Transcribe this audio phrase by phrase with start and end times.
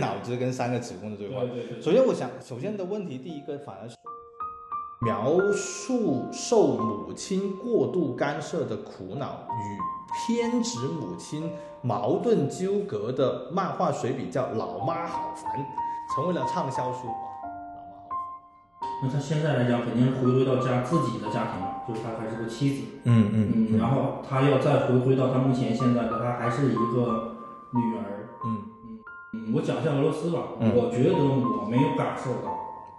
[0.00, 1.40] 脑子跟三个子宫的对话。
[1.40, 1.80] 对对对。
[1.80, 3.96] 首先，我想，首先的问题，第一个反而是
[5.00, 9.78] 描述受母亲过度干涉的苦恼与
[10.14, 11.50] 偏执母亲
[11.82, 15.58] 矛盾纠葛的漫画随笔，叫《老妈好烦》，
[16.14, 17.08] 成为了畅销书。
[19.02, 22.82] 那他现在来讲，肯定是回归到家自己的家庭了，就是他还是个妻子。
[23.02, 23.78] 嗯嗯嗯。
[23.78, 27.34] 然后他要再回归到他目前现在的，他还是一个
[27.72, 28.21] 女儿。
[29.54, 32.52] 我讲一下俄罗斯吧，我觉得我没有感受到，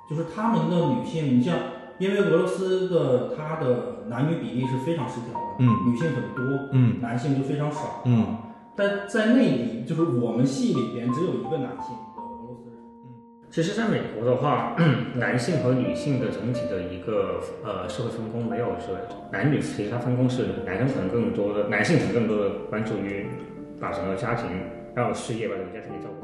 [0.09, 1.57] 就是他们的女性，你像，
[1.99, 8.37] 因为俄罗斯的它的男女比例是非常失调的，嗯，女性很多，嗯，男性就非常少，嗯。
[8.75, 11.95] 但在那里，就是我们系里边只有一个男性。
[12.17, 13.13] 俄罗斯，嗯
[13.51, 14.75] 其实，在美国的话，
[15.13, 18.97] 男性和女性的整体的一个呃社会分工没有说
[19.31, 23.27] 男女，其实它分工是男生可能更多的，男性可能更多的关注于
[23.79, 24.49] 把整个家庭
[24.95, 26.22] 还有事业把整个家庭给照顾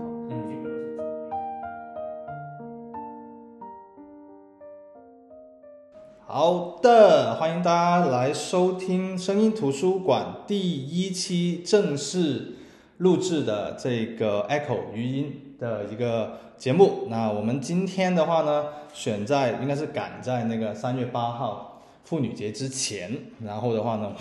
[6.31, 6.77] 好。
[6.83, 12.53] 的，欢迎大家来收听声音图书馆第一期正式
[12.97, 16.37] 录制的这个 Echo 语音的一个。
[16.55, 24.13] 节目，那我们今天的话呢，选在应该是赶在那个三月八号妇女节之前，然后的话呢，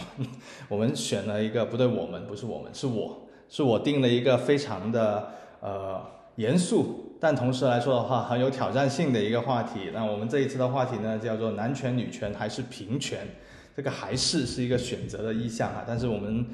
[0.68, 6.00] 我们选了一个不对，我们不是我们，是我是我定了一个非常的呃
[6.36, 9.90] 严肃，但同时来说的话很有挑战性的一个话题。
[9.92, 13.20] 那我们这一次的话题呢，叫做男权、女权还是平权？
[13.76, 16.46] 这个还是是一个选择的意向啊，但是我们。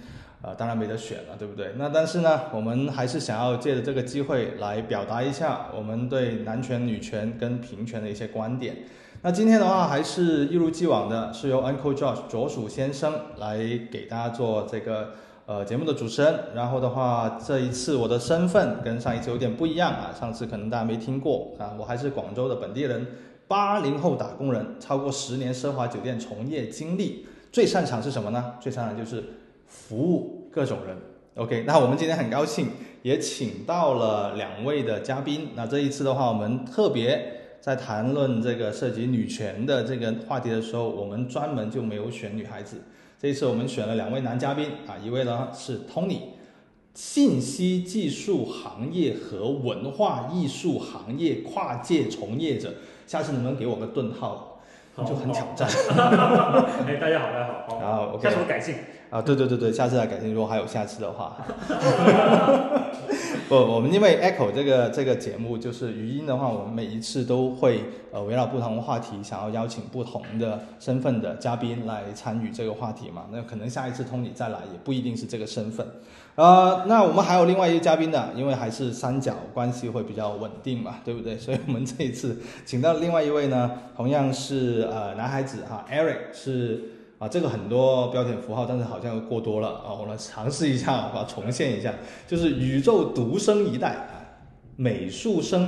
[0.47, 1.73] 呃，当然没得选了，对不对？
[1.79, 8.77] 那但是呢，我们还是想要借着这个机会来表达一下我们对男权、女权跟平权的一些观点。
[9.23, 13.57] 那今天的话，还是一如既往的，是由 Uncle Josh 左鼠先生来
[13.91, 15.15] 给大家做这个
[15.47, 16.39] 呃节目的主持人。
[16.55, 23.07] 然后的话，这一次我的身份跟上一次有点不一样啊，上次可能大家没听过啊，我还是广州的本地人，
[23.49, 28.55] 八零后打工人，超过十年奢华酒店从业经历，最擅长是什么呢？
[28.61, 29.23] 最擅长就是。
[29.67, 30.97] 服务各种人
[31.35, 31.65] ，OK。
[31.67, 32.69] 那我们今天很高兴，
[33.03, 35.49] 也请到了两位的嘉宾。
[35.57, 42.77] 那这一次的话，我们特别在谈论这个涉及女权的这个话题的时候，我们专门就没有选女孩子。
[43.25, 46.19] 这次我们选了两位男嘉宾啊，一位呢是 Tony，
[46.93, 52.75] 信息技术行业和文化艺术行业跨界从业者。
[53.07, 54.61] 下次能不能给我个顿号？
[54.99, 55.67] 就很挑战。
[56.87, 57.81] 哎，大家好，大家好。
[57.81, 58.75] 然后下次我改进。
[59.09, 60.35] 啊，对对对对，下次再改进。
[60.35, 61.39] 如果还有下次的话，
[63.47, 73.27] 不，我们因为 Echo 这个这个节目就是语音的话，我们每一次都会呃围绕不同的话题，想要邀请不同的身份的嘉宾来参与这个话题嘛。
[73.31, 75.87] 那可能下一次通你再来也不一定是这个身份。
[76.37, 81.37] 呃，那我们还有另外一个嘉宾的，因为还是三角关系会比较稳定嘛，对不对？
[81.39, 86.93] 所以我们这一次请到另外一位呢，同样是呃男孩子哈，Eric 是。
[87.25, 89.97] 啊，这个很多标点符号，但是好像过多了啊！
[89.99, 91.95] 我来尝试一下，把它重现一下，
[92.29, 94.45] 就是宇宙独生一代啊，
[94.77, 95.67] 美术生，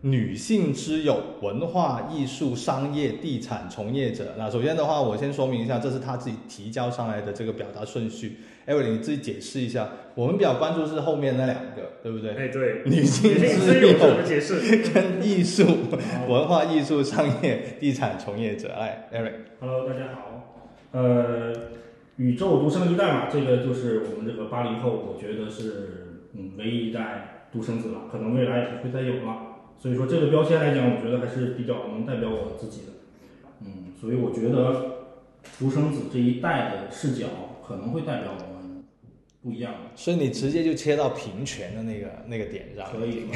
[0.00, 4.34] 女性之友，文化艺术、商业、地产从业者。
[4.36, 8.38] 那首先的话，我先说明一下，这是他自己提交上来的这个表达顺序。
[8.64, 9.88] 艾薇你自己解释一下。
[10.16, 12.32] 我们比较关注是后面那两个，对不对？
[12.34, 14.78] 哎，对，女性之友怎么解释？
[14.92, 15.64] 跟艺术、
[16.26, 18.72] 文化艺术、商业、地产从业者。
[18.76, 19.34] 哎，Eric。
[19.60, 20.35] Hello，大家好。
[20.92, 21.52] 呃，
[22.16, 29.36] 宇宙独生一代嘛，这个就是我们这个八零后，我觉得是嗯唯一一代独生子了，可能未来也不会再有了。
[29.78, 32.92] 所以说这个标签来讲，我觉得还是比较能代表我自己的。
[33.60, 35.04] 嗯，所以我觉得
[35.58, 37.26] 独生子这一代的视角
[37.66, 38.45] 可能会代表我。
[39.46, 42.84] 不一样，所以你直接就切到平权的那个那个点上。
[42.90, 43.26] 可以。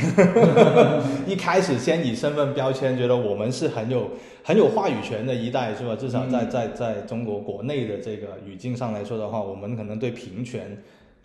[1.25, 4.11] 一开始先以身份标签，觉得我们是很有
[4.43, 5.95] 很有话语权的一代，是吧？
[5.95, 10.77] 至少在在在中国国内的这个语境上来说的话，我们可能对平权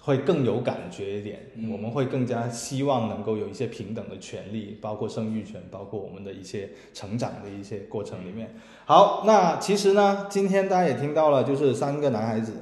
[0.03, 1.39] 会更有感觉一点。
[1.71, 8.53] 我们会更加希望能够有一些平等的权利，包括生育权，包括我们的一些成长的一些过程里面。
[8.85, 12.53] 好，那其实呢，今天大家也听到了，就是三个男孩子。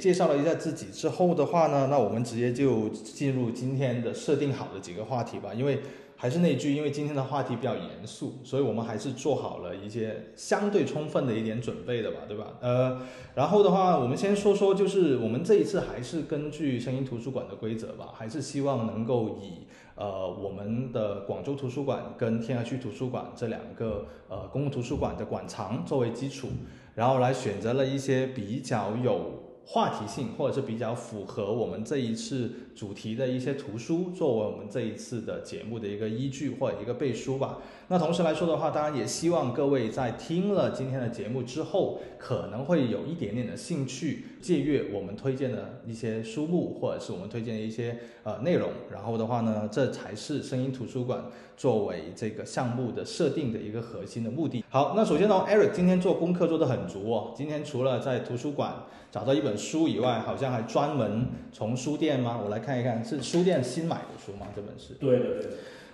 [0.00, 5.54] 介绍了一下自己之后的话呢，那我们直接就进入今天的设定好的几个话题吧。
[5.54, 5.80] 因为
[6.16, 12.48] 还是那句，因为今天的话题比较严肃，所以我们还是做好了一些相对充分的一点准备的吧，对吧？
[12.60, 13.00] 呃，
[13.34, 26.48] 然后的话，我们先说说，就是我们这一次还是根据声音图书馆的规则吧，还是希望能够以呃我们的广州图书馆跟天河区图书馆这两个呃公共图书馆的馆藏作为基础，
[26.94, 29.39] 然后来选择了一些比较有。
[29.72, 37.58] 话题性，或者是比较符合我们这一次主题的一些图书，作为我们这一次的节目的一个依据或者一个背书吧。
[37.88, 48.70] 那同时来说的话，当然也希望各位在听了今天的节目之后，可能会有一点点的兴趣，借阅我们推荐的一些书目，或者是我们推荐的一些呃内容。
[48.90, 51.24] 然后的话呢，这才是声音图书馆
[51.58, 54.64] 作为这个项目的设定的一个核心的目的。
[54.70, 57.34] 好，那首先呢，Eric 今天做功课做得很足哦。
[57.36, 58.72] 今天除了在图书馆
[59.10, 62.40] 找到一本书以外，好像还专门从书店吗？
[62.40, 64.48] 我来看一看，是书店新买的书吗？
[64.54, 64.94] 这本是？
[64.94, 65.50] 对对，对。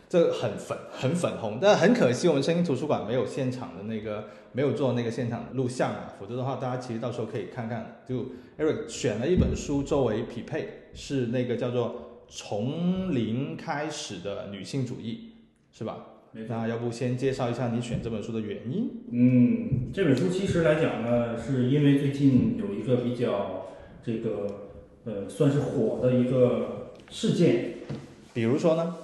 [0.08, 8.02] 这很粉，很粉红，但很可惜，我们声音图书馆没有现场的那个，没有做那个现场录像啊，否则的话，大家其实到时候可以看看。
[8.08, 8.26] 就
[8.56, 11.88] Eric 选了一本书作为匹配，是那个叫做
[12.28, 15.32] 《从零开始的女性主义》，
[15.76, 16.06] 是吧？
[16.48, 18.90] 那要不先介绍一下你选这本书的原因？
[19.10, 23.66] 嗯，这本书其实来讲呢，是因为最近有一个比较
[24.04, 24.65] 这个
[25.06, 27.74] 呃，算是火的一个事件，
[28.34, 28.96] 比如说呢？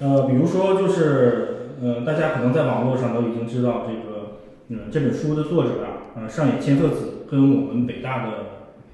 [0.00, 4.38] 呃，比如说就是，呃，大家可能在网络上都已经知道这个，
[4.68, 8.32] 嗯，这本书的作者啊，呃，上野千鹤子跟我们北大的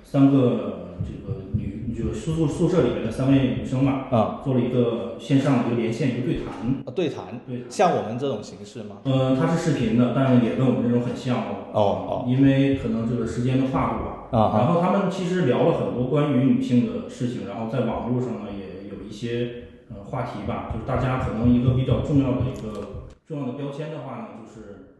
[0.05, 1.66] 三个这个女，
[1.97, 6.47] 就宿宿宿舍里面的三位女生嘛，啊，做了一个线上的一个连线，一个对谈。
[6.85, 8.99] 啊，对谈，对，像我们这种形式吗？
[9.05, 11.73] 呃，它是视频的，但是也跟我们这种很像哦。
[11.73, 12.25] 哦哦。
[12.29, 14.39] 因为可能这个时间的跨度吧。
[14.39, 14.59] 啊。
[14.59, 19.63] 然后他们其实聊了很多关于女性的事情，然后在网络上呢也有一些。
[19.89, 24.99] 呃，话题吧，就是大家可能一个比较重要的一个重要的标签的话呢，就是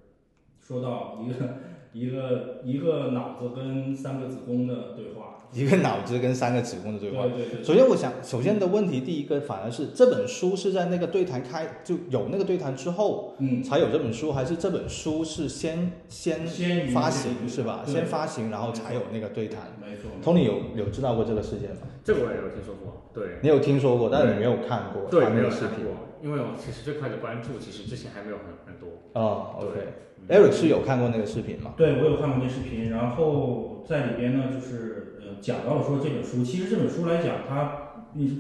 [0.61, 1.57] 说到一个
[1.93, 5.26] 一个一个脑子跟三个子宫的对话。
[5.57, 7.23] 一个脑子跟三个子宫的对话。
[7.23, 7.65] 对对对。
[7.65, 17.83] 首先，我想，首先的问题，第一个反而是这本书是在那个对谈开就有那个对谈之后，嗯，才有这本书，还是这本书是先先先发行是吧？
[17.87, 19.73] 先发行，然后才有那个对谈。
[19.81, 20.11] 没错。
[20.23, 21.83] Tony 有有知道过这个事件吗？
[22.05, 23.11] 这个我也有听说过。
[23.15, 23.39] 对。
[23.43, 25.11] 你有听说过，但是你没有看过。
[25.11, 25.87] 对，没有视频。
[26.23, 28.89] 因为我其实这块的关注，其实之前还没有很很多。
[29.13, 29.81] 哦，OK。
[30.29, 31.75] Eric 是有看过那个视频吗？
[31.77, 37.93] 对，我有看过那视频，然后在里边呢，就是呃讲到了说这本书，其实这本书来讲，它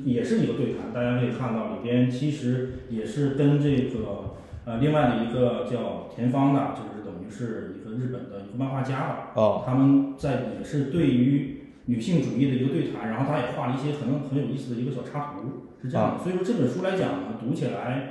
[0.04, 18.10] 也是一个对谈，大家可以看到里边其实也是跟这个呃另外的一个叫田芳的，就是等于是一个日本的一个漫画家吧，哦，他们在也是对于女性主义的一个对谈，然后他也画了一些可能很有意思的一个小插图，是这样的，所以说这本书来讲呢，读起来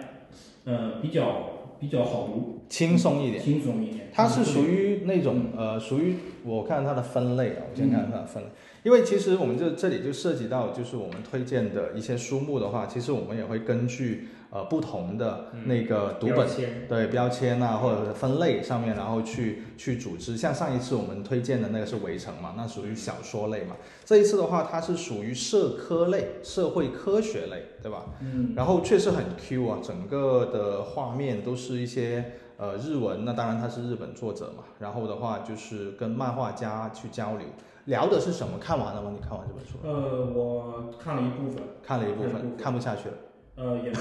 [0.66, 1.52] 呃比较。
[1.78, 4.10] 比较好读，轻松一点，轻松一点。
[4.14, 6.16] 它是属于那种呃，属于
[6.46, 8.50] 我看它的分类啊，我先看它的分类。
[8.86, 16.48] 因为其实我们这这里就涉及到，就是我们推荐的一些书目的话，其实我们也会根据呃不同的那个读本
[16.88, 20.38] 对标签啊，或者是分类上面，然后去去组织。
[20.38, 23.76] 像上一次我们推荐的那个是《围城》嘛，那属于小说类嘛。
[24.04, 28.06] 这一次的话，它是属于社科类、社会科学类，对吧？
[28.22, 28.54] 嗯。
[28.56, 34.66] 然后确实很 Q 啊，整个的画面都是一些呃日文，那当然他是日本作者嘛。
[34.78, 37.48] 然后的话就是跟漫画家去交流。
[37.86, 38.58] 聊的是什么？
[38.60, 39.12] 看完了吗？
[39.14, 39.77] 你看完这本书？
[39.84, 43.15] 呃，我看了一部分，看了一部分，看不下去了。
[43.58, 43.94] 呃，也没有，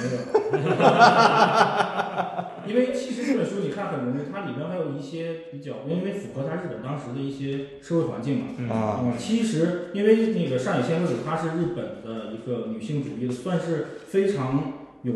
[2.66, 8.46] 因为其实这本书你看很容易，它里面还有一些比较，因为符合它日本当时的一些社会环境嘛。
[8.74, 9.14] 啊。
[9.16, 14.72] 其实因为那个上野千鹤子，她是日本的一个女性主义的，算是非常
[15.02, 15.12] 有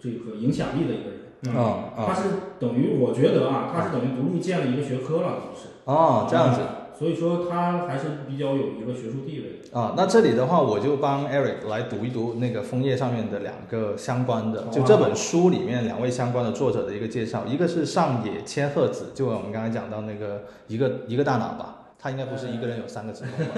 [0.00, 1.20] 这个影响力的一个人。
[1.54, 2.06] 啊啊。
[2.06, 2.22] 她是
[2.58, 5.68] 等于，我觉得啊，她是等于独立建了一个学科了，就是。
[5.84, 6.60] 哦，这样子。
[6.96, 9.94] 所以说他还是比较有一个学术地位的啊。
[9.96, 17.44] 那这里的话，我就帮 Eric 来读一读那个枫叶上面的两个相关的，就这本书里面两位相关的作者的一个介绍。
[17.46, 23.52] 一个是上野千鹤子，就我们刚才讲到那个一个一个大脑吧，他应该不是一个人有三个子宫吧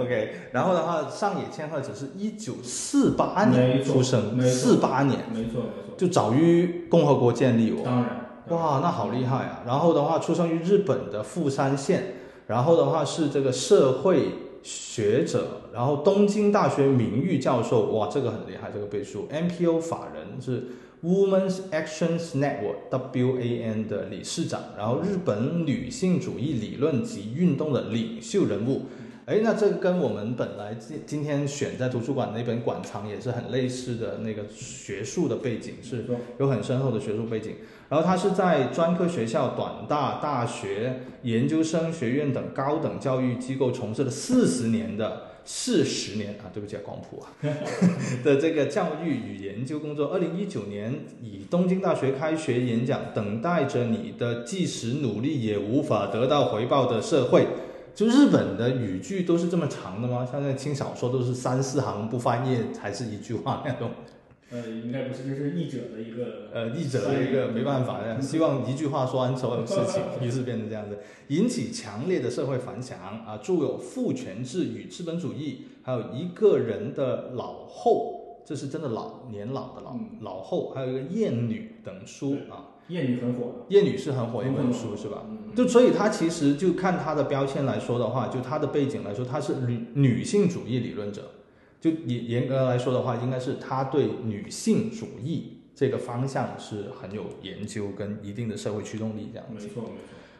[0.00, 5.62] ？OK，然后的话，上野千鹤子是一九四八年出生，四八年，没错没错，
[5.98, 7.82] 就早于共和国建立哦。
[7.84, 8.23] 当然。
[8.48, 9.62] 哇，那好厉害啊！
[9.66, 12.14] 然后的话，出生于日本的富山县，
[12.46, 14.28] 然后的话是这个社会
[14.62, 19.26] 学者，然后东京大学名誉教授，哇，这个很厉害，这个背书。
[19.30, 20.68] NPO 法人是
[21.02, 28.82] Women's Actions Network（WAN） 的理事长，然后日本女性主义理论及运动的领袖人物。
[29.26, 36.04] 哎，那这个跟我们本来今今天选在图书馆那本《馆藏》也是很类似的那个学术的背景，是
[36.38, 37.54] 有很深厚的学术背景。
[37.88, 47.32] 然后他是在专科学校、短大、大学、研究生学院等高等教育机构从事了四十年的四十年啊，对不起啊，广普啊
[48.22, 50.08] 的这个教育与研究工作。
[50.08, 57.46] 二零一九年以东京大学开学演讲，等待着你的即使努力也无法得到回报的社会。
[57.94, 60.26] 就日本的语句都是这么长的吗？
[60.30, 63.90] 像那轻小说都是三四行不翻页，还是一句话那种？
[64.50, 70.98] 呃，应该不是，这是译者的一个呃，译者的一个没办法的， 希望一句话说完所有事情， 于是变成这样子，
[71.28, 73.38] 引起强烈的社会反响啊。
[73.42, 82.73] 著有《父权制与资本主义》，还有一个人的老后，这是真的老年老的老嗯老后，还有一个艳女等书啊。
[82.88, 85.24] 艳女很火的，艳女是很火的一本书，是吧？
[85.28, 91.30] 嗯，就所以它其实就看它的标签来说的话，就它的背景来说，它是女女性主义理论者。
[91.80, 99.66] 就严严格来说的话，应该是他对女性主义这个方向是很有研究跟一定的社会驱动力这样子。
[99.66, 99.94] 没错没错。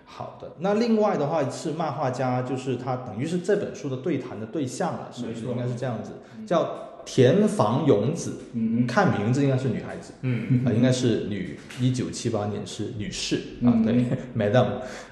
[0.06, 5.44] 好的，那另外的话是漫画家，就是他等于是这本书的对谈的对象了，是不是？
[5.44, 6.12] 应该是这样子，
[6.46, 8.86] 叫田房勇子，嗯。
[8.86, 10.12] 看名字应该是女孩子。
[10.22, 10.64] 嗯。
[10.64, 13.84] 啊、应该是女，一九七八年是女士啊，嗯。
[13.84, 14.04] 对，
[14.36, 14.66] Madam，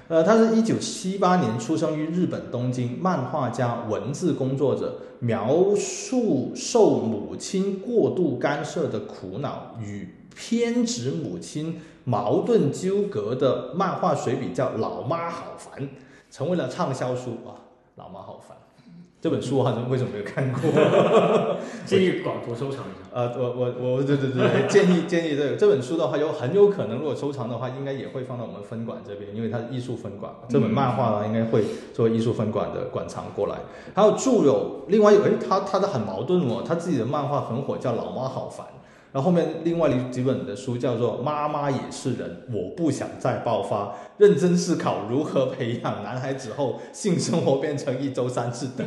[0.07, 15.83] 呃，她是一九七八年出生于日本东京，漫画家、文字工作者，描述受母亲过度干涉的苦恼与偏执母亲矛盾纠葛的漫画随笔，叫《老妈好烦》，
[16.31, 17.53] 成为了畅销书啊，
[17.95, 18.57] 《老妈好烦》
[19.23, 20.69] 这本书我好像为什么没有看过？
[21.87, 23.07] 建议广图收藏一下。
[23.15, 30.29] 呃，我我我，对对对，建议建议对这本书的话，有很有可能，如果收藏的话，应该也会放到我们分馆这边，因为它是艺术分馆。
[30.49, 31.63] 这本漫画呢，应该会
[31.93, 33.55] 作为艺术分馆的馆藏过来。
[33.95, 38.67] 还有著有另外有，哎，他他的很矛盾哦，他自己的漫画很火，叫《老妈好烦》。
[39.13, 48.83] 然后后面另外几本的书叫做《妈妈也是人》，我不想再爆发，认真思考如何培养男孩子后性生活变成一周三次的。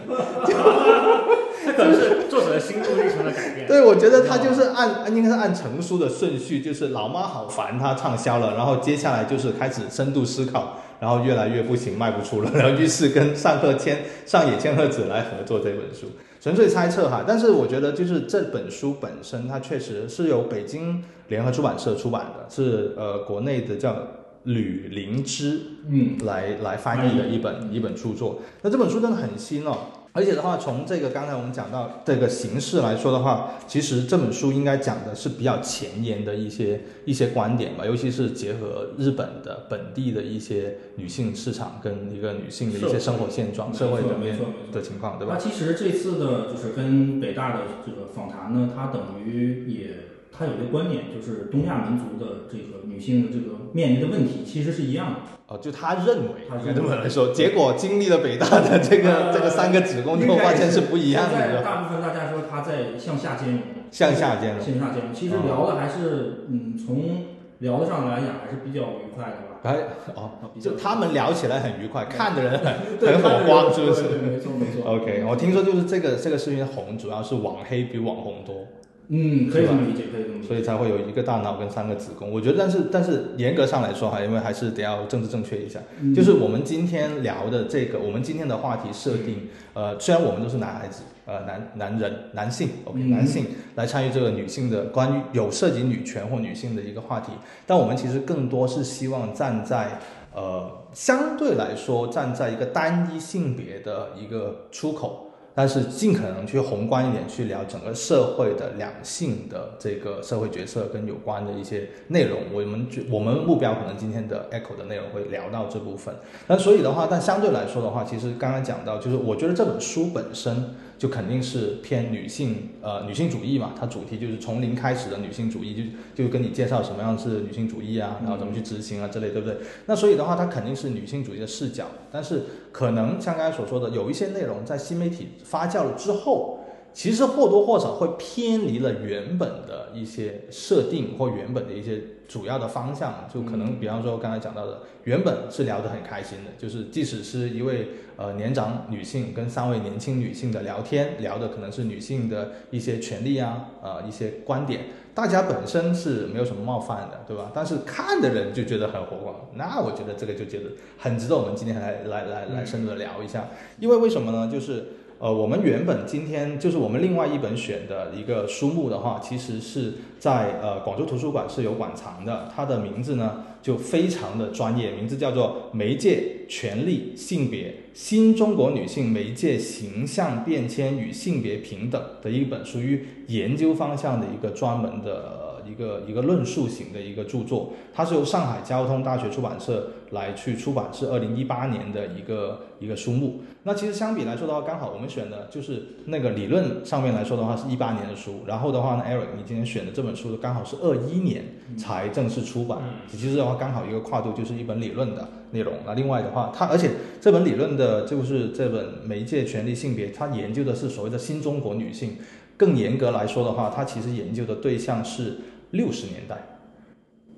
[1.65, 3.69] 这可能是作者的心路历程的改变。
[3.69, 16.07] 对，我觉得他就是按应该是按成书的顺序，就是老妈好烦，他畅销了，然后接下来就是开始深度思考，然后越来越不行，卖不出了，然后于是跟上贺千上野千鹤子来合作这本书，
[16.47, 17.25] 纯粹猜测哈。
[17.27, 23.97] 但是我觉得就是这本书本身，它确实是由北京联合出版社出版的，是呃国内的叫
[24.45, 28.43] 吕灵芝嗯来来翻译的一本一本著作。
[28.63, 29.77] 那这本书真的很新哦，
[30.17, 44.39] 而且的话，从这个刚才我们讲到这个形式来说的话，其实这本书应该讲的是比较前沿的一些一些观点吧，尤其是结合日本的本地的一些女性市场跟一个女性的一些生活现状、社会层面
[44.73, 45.37] 的情况，对吧？
[45.39, 49.91] 那其实这次的就是跟北大的这个访谈呢，它等于也
[50.37, 55.21] 他有一个观点，就是东亚民族的这个女性的这个面临的问题其实是一样的。
[55.49, 64.61] 哦，就他认为，他应该这么来说，结果经历了北大的这个、呃这个三个子宫之后，发现是不一样的，大部分大家说他在向下兼容，向下兼容。
[64.61, 65.15] 向下兼容。
[65.15, 67.27] 其实聊的还是嗯，从
[67.61, 69.61] 聊的上来讲还是比较愉快的吧。
[69.63, 69.77] 哎，
[70.17, 74.03] 哦，就他们聊起来很愉快，看的人很很火光，是不是？
[74.19, 74.97] 没错没错。
[74.97, 78.67] OK，我听说就是这个这个视频红，主要是网黑比网红多，
[79.09, 80.49] 嗯，可以这么理解，可以这么理解。
[80.49, 82.31] 所以才会有一个大脑跟三个子宫。
[82.31, 93.47] 我觉得，但是但是严格上来说哈，因为还是得要政治正确一下，嗯就是我们今天聊的这个，我们今天的话题设定，呃，虽然我们都是男孩子，呃，男男人男性，OK，、嗯男性
[93.77, 97.33] 来参与这个女性的关于有涉及女权或女性的一个话题，
[97.67, 100.01] 但我们其实更多是希望站在
[100.35, 105.26] 呃相对来说站在一个单一性别的一个出口。
[105.57, 116.15] 但是尽可能去宏观一点去聊整个社会的两性的这个社会角色跟有关的一些内容，我们就我们目标可能今天的 Echo 的内容会聊到这部分。
[116.47, 129.59] 那所以的话，但相对来说的话，其实刚刚讲到，就是我觉得这本书本身就肯定是偏女性呃女性主义嘛，它主题就是从零开始的女性主义，就就跟你介绍什么样是女性主义啊，然后怎么去执行啊之类，对不对？
[129.87, 136.61] 那所以的话，它肯定是女性主义的视角，但是可能像刚才所说的，有一些内容在新媒体发酵了之后，
[136.97, 154.87] 其实或多或少会偏离了原本的一些设定或原本的一些主要的方向，就可能比方说刚才讲到的，原本是聊得很开心的，就是即使是一位呃年长女性跟三位年轻女性的聊天，聊的可能是女性的一些权利啊，呃一些观点。
[155.15, 157.53] 大家本身是没有什么冒犯的，对吧？
[157.55, 163.49] 但是看的人就觉得很火光，那我觉得这个就觉得很值得我们今天来来来来深入的聊一下。
[163.79, 164.51] 因为为什么呢？
[164.51, 164.87] 就是
[165.19, 185.46] 呃，我们原本今天就是我们另外一本选的一个书目的话，其实是在呃广州图书馆是有馆藏的，它的名字呢就非常的专业，名字叫做《媒介、权利、性别：新中国女性媒介形象变迁与性别平等》的一本属于研究方向的一个专门的。
[185.69, 193.41] 一个一个论述型的一个著作，它是由上海交通大学出版社来去出版，是二零一八年的一个一个书目。
[193.65, 201.45] 那其实相比来说的话，刚好我们选的就是那个理论上面来说的话是一八年的书，然后的话呢，Eric 你今天选的这本书刚好是二一年
[201.77, 205.75] 才正式出版，其实的话刚好一个跨度就是一本理论的内容。
[205.85, 212.17] 那另外的话，它而且这本理论的就是这本媒介权利性别，它研究的是所谓的新中国女性。
[212.59, 215.37] 更严格来说的话，它其实研究的对象是
[215.71, 216.37] 六十年代，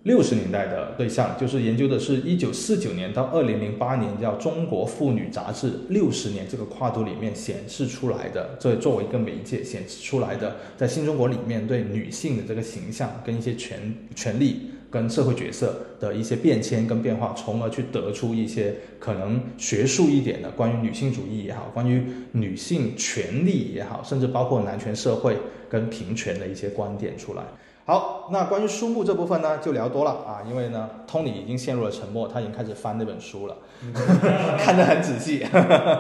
[0.03, 14.71] 六十年代的对象就是研究的是一九四九年到二零零八年叫《中国妇女杂志》六十年这个跨度里面显示出来的，这作为一个媒介显示出来的，在新中国里面对女性的这个形象跟一些权权利。
[14.91, 25.37] 跟社会角色的一些变迁跟变化，从而去得出一些可能学术一点的关于女性主义也好，关于女性权利也好，甚至包括男权社会
[25.69, 27.43] 跟平权的一些观点出来。
[27.89, 33.57] 好，那关于书目这部分呢，就聊多了啊，因为呢，Tony 已经陷入了沉默，他已经开始翻那本书了，
[34.61, 35.43] 看得很仔细。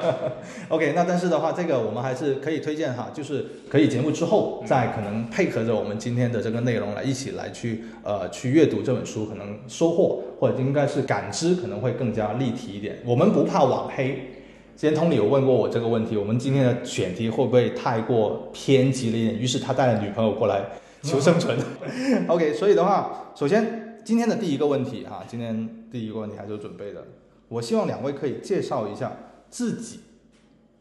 [0.68, 12.98] OK，那但是的话，这个我们还是可以推荐哈，就是可以节目之后再可能配合着我们今天的这个内容来一起来去呃去阅读这本书，可能收获或者应该是感知可能会更加立体一点。
[13.06, 14.34] 我们不怕网黑。
[14.76, 19.38] 之前 Tony 有问过我这个问题，我们今天的选题会不会太过偏激了一点？
[19.38, 20.60] 于是他带了女朋友过来。
[21.02, 21.56] 求生存，
[22.28, 22.52] OK。
[22.54, 27.04] 所以的话，首先今天的第一个问题哈，今天第一个问题还是准备的。
[27.48, 29.12] 我希望两位可以介绍一下
[29.48, 30.00] 自己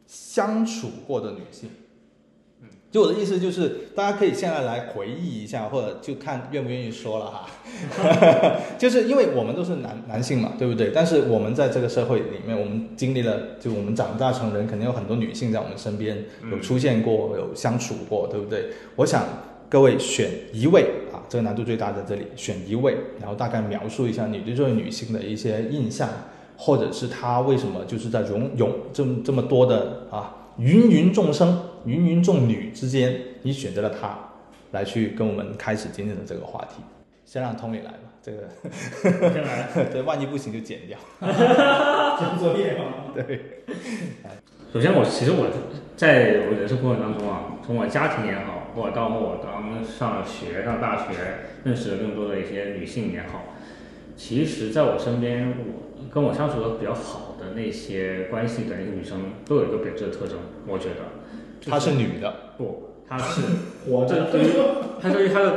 [0.05, 1.69] 相处过的女性。
[2.89, 7.49] 就我的意思就是，大家可以现在来回忆一下，或者就看愿不愿意说了哈。
[8.79, 10.91] 就是因为我们都是男男性嘛，对不对？
[10.95, 18.69] 但是我们在这个社会里面，我们经历了，就我们长大成人，肯定有很多女性在我们身边有出现过，有相处过，对不对？
[18.95, 19.25] 我想。
[19.69, 26.09] 各位选一位啊，这个难度最大在这里，选一位，然后大概描述一下你对这位女性的一些印象，
[26.57, 34.17] 或者是她为什么就是在拥有这么这么多的啊芸芸众生、芸芸众女之间，你选择了她
[34.71, 36.81] 来去跟我们开始今天的这个话题。
[37.25, 38.47] 先让 Tony 来吧，这个
[39.03, 42.85] 先来， 对，万一不行就剪掉， 交作业嘛。
[43.13, 43.65] 对，
[44.77, 45.47] 首先我其实我
[45.95, 48.53] 在我人生过程当中啊，从我家庭也好。
[48.75, 51.13] 或者到我当上了学，上大学，
[51.63, 53.55] 认识了更多的一些女性也好。
[54.15, 60.37] 其实，在我身边，我跟我相处的比较好的那些关系的那些女生，都有一个本质的特征。
[60.67, 63.41] 我觉得，她是女的，不，她是
[63.89, 64.45] 活着对于
[65.01, 65.55] 她对于她的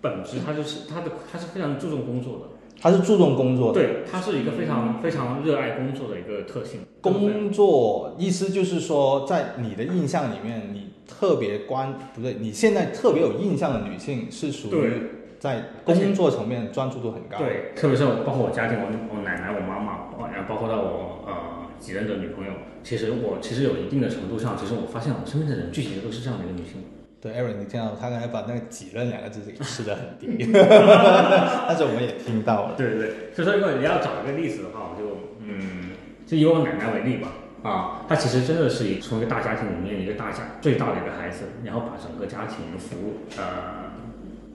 [0.00, 2.53] 本质，她就是她的，她是非常注重工作的。
[2.84, 6.80] 她是注重工作的，对，她是一个非常非常热爱工作的一个特性。
[7.00, 10.92] 工作意思就是说，在你的印象里面，你。
[11.06, 14.90] 特别关不对，你现在特别有印象的女性是属于
[15.38, 17.36] 在工作层面专注度很高。
[17.36, 26.80] 对，特别是包括我家庭，我我奶奶、我妈妈，然后包括到我呃几任的女朋友，其实我其实有一定的程度上，其实我发现我身边的人聚集的都是这样的一个女性。
[27.24, 32.74] 对，Aaron，你听到他刚才把那个几任两个字给 吃的很低， 但是我们也听到了。
[32.76, 35.92] 对对对，所以说如果你要找一个例子的话，我就嗯，
[36.26, 37.28] 就以我奶奶为例吧。
[37.62, 43.88] 啊，她其实真的是一从一个大家庭里面一个大家最大的一个孩子，然后把整个家庭服务呃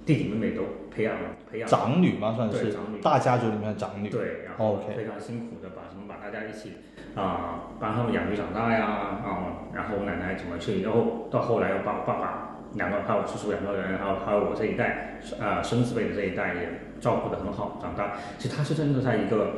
[0.06, 0.62] 弟弟妹妹都
[0.94, 6.74] 培养了培养长女嘛算是长女大家族里面的长女对，然后非常辛苦的把什么把大家一起
[7.16, 19.54] 啊帮他们养育长大呀啊，然后我奶奶怎么去，然后到后来又把我爸爸两个还有叔叔两个人，还有还有我这一代啊孙子辈的这一代也照顾的很好长大，其实他是真的在一个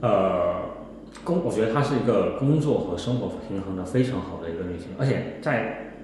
[0.00, 0.76] 呃。
[1.24, 5.94] 工，我觉得他是一个工作和生活平衡的非常好的一个女性，而且在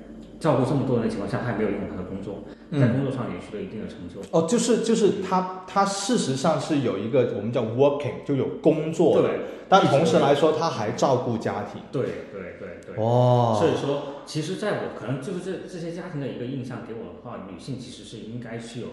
[0.41, 2.43] 照顾这么多人的情况下，他也没有用她的工作，
[2.73, 4.21] 在工作上也取得一定的成就。
[4.33, 11.83] 哦，就是就是他他事实上是有一个我们叫 working 就有工作，对，但同时来说他还照顾家庭。
[11.93, 13.05] 对对对对。
[13.05, 13.57] 哦。
[13.59, 18.89] 所以说，其实在我可能就是这这些家庭的一个印象给我的话，女性其实是应该是有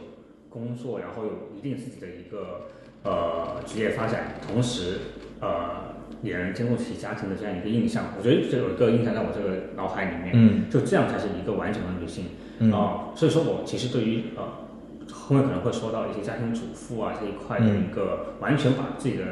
[0.49, 2.67] 工作，然后有一定自己的一个
[3.03, 4.97] 呃职业发展，同时
[5.39, 5.91] 呃。
[6.21, 12.25] 也能兼顾起家庭的这样一个印象，我觉得这有一个印象在我这个脑海里面，嗯，就这样才是一个完整的女性，
[12.71, 14.69] 啊，所以说我其实对于呃
[15.11, 19.23] 后面可能会说到一些家庭主妇啊这一块的一个完全把自己的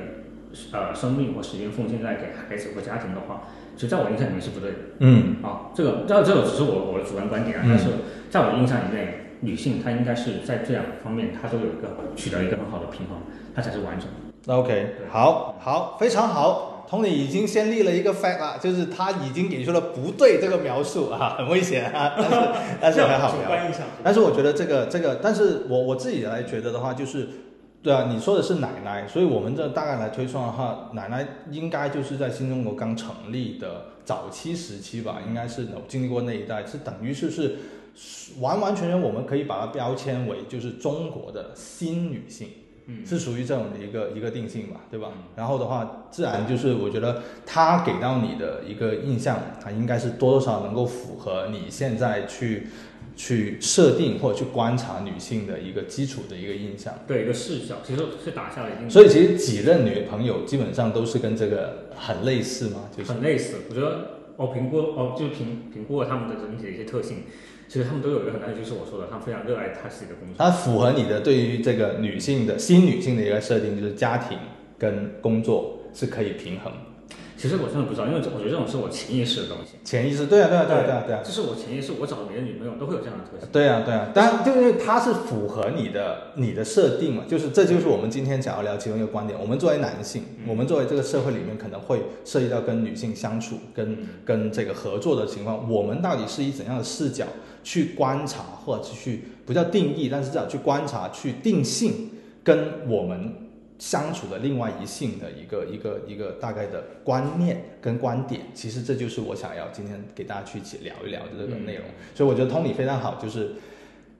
[0.72, 3.44] 呃生命或时间奉献在给孩子或家庭的话，
[3.80, 7.86] 其实在我印象里面是不对的，嗯，啊，这个这这个只是我我的主观观点啊，但是
[8.30, 13.18] 在我的印象里面，女性她应该是在这两方面她都有一个取得一个很好的平衡，
[13.56, 14.54] 她才是完整的。
[14.54, 16.86] OK，好，好，非常好。
[16.90, 22.38] ，Tony 已经先立了一个 fact 了，就是他已经给出了不对这个描述啊， 很危险啊，但是
[22.82, 23.38] 但是很好聊。
[23.40, 23.84] 主观印象。
[24.04, 27.30] 但是我觉得这个这个，但是我我自己来觉得的话，就是，
[27.82, 37.56] 对啊，你说的是奶奶，所以我们这大概来推算的话，奶奶应该就是在新中国刚成立的早期时期吧，应该是有经历过那一代，是等于是是
[38.40, 42.50] 完完全全我们可以把它标签为就是中国的新女性。
[42.92, 45.10] 嗯，是属于这种的一个一个定性吧，对吧？
[45.36, 52.68] 然后的话，自然就是我觉得她给到你的一个印象，它应该是多多少少能够符合你现在去
[53.20, 56.94] 去设定或者去观察女性的一个基础的一个印象。
[57.06, 58.90] 对一个视角，其实是打下了一定。
[58.90, 63.58] 所以其实几任女朋友基本上都是跟这个很类似嘛，就是很类似。
[63.68, 67.24] 我觉得我评估哦，就是评评估了他们的整体的一些特性。
[67.68, 70.36] 其实他们都有一个很大的，就是我说的，他们非常热爱他自己的工作。
[70.38, 74.38] 它符合你的对于这个女性的新女性的一个设定，就是家庭
[74.78, 76.72] 跟工作是可以平衡。
[77.40, 79.78] 其实我真的不知道，因为我觉得这种是我潜意识的东西。
[79.86, 81.22] 潜意识，对啊，对啊，对啊，对啊，对啊。
[81.24, 83.48] 这是我潜意识，我找别的女朋友都会有这样的特性。
[83.50, 84.12] 对啊，对啊。
[84.14, 89.40] 当然，就因为它是符合你的你的设定嘛，就是这就是我们今天想要聊其中一个观点。
[89.40, 97.26] 我们作为男性，我们作为这个社会里面可能会涉及到跟女性相处、跟跟这个合作的情况，我们到底是以怎样的视角
[97.64, 102.10] 去观察，或者去不叫定义，但是至少去观察、去定性，
[102.44, 103.34] 跟我们。
[103.80, 111.86] 相处的另外一性的一个一个一个大概的观念跟观点，其实这就是我想要今天给大家去一起聊一聊的这个内容。
[112.14, 113.54] 所以我觉得 Tony 非常好，就是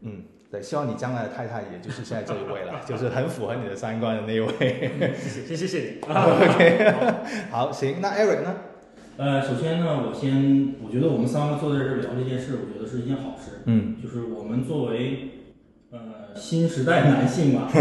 [0.02, 4.92] 嗯，对，希望你将来的太太也就是现在这一位了， 就是很符合你的三观的那一位。
[5.18, 5.98] 谢谢谢谢。
[6.08, 6.94] OK，
[7.52, 8.56] 好，行，那 Eric 呢？
[9.18, 13.60] 呃，首先呢，我先我觉得我们三个坐在这儿聊这件事，我觉得是一件好事。
[13.66, 15.32] 嗯，就是我们作为。
[16.36, 17.68] 新时代男性嘛，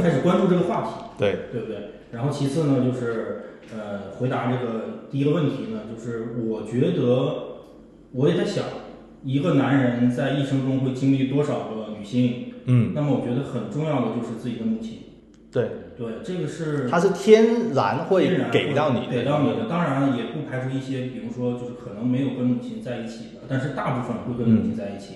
[0.00, 1.76] 开始关注这个话题，对对不对？
[2.12, 3.42] 然后其次呢，就是
[3.76, 7.02] 呃，回答这个第一个问题呢，就是我觉得
[8.12, 8.64] 我也在想，
[9.24, 12.54] 一个男人在一生中会经历多少个女性？
[12.66, 15.00] 嗯，那么我觉得很重要的就是自己的母亲。
[15.50, 19.64] 对对，这个是它是天然会给到你给到你的。
[19.68, 25.14] 当然也不排除一些，比如说就是可能没有跟母亲在一起的，但是大部分会跟母亲在一起。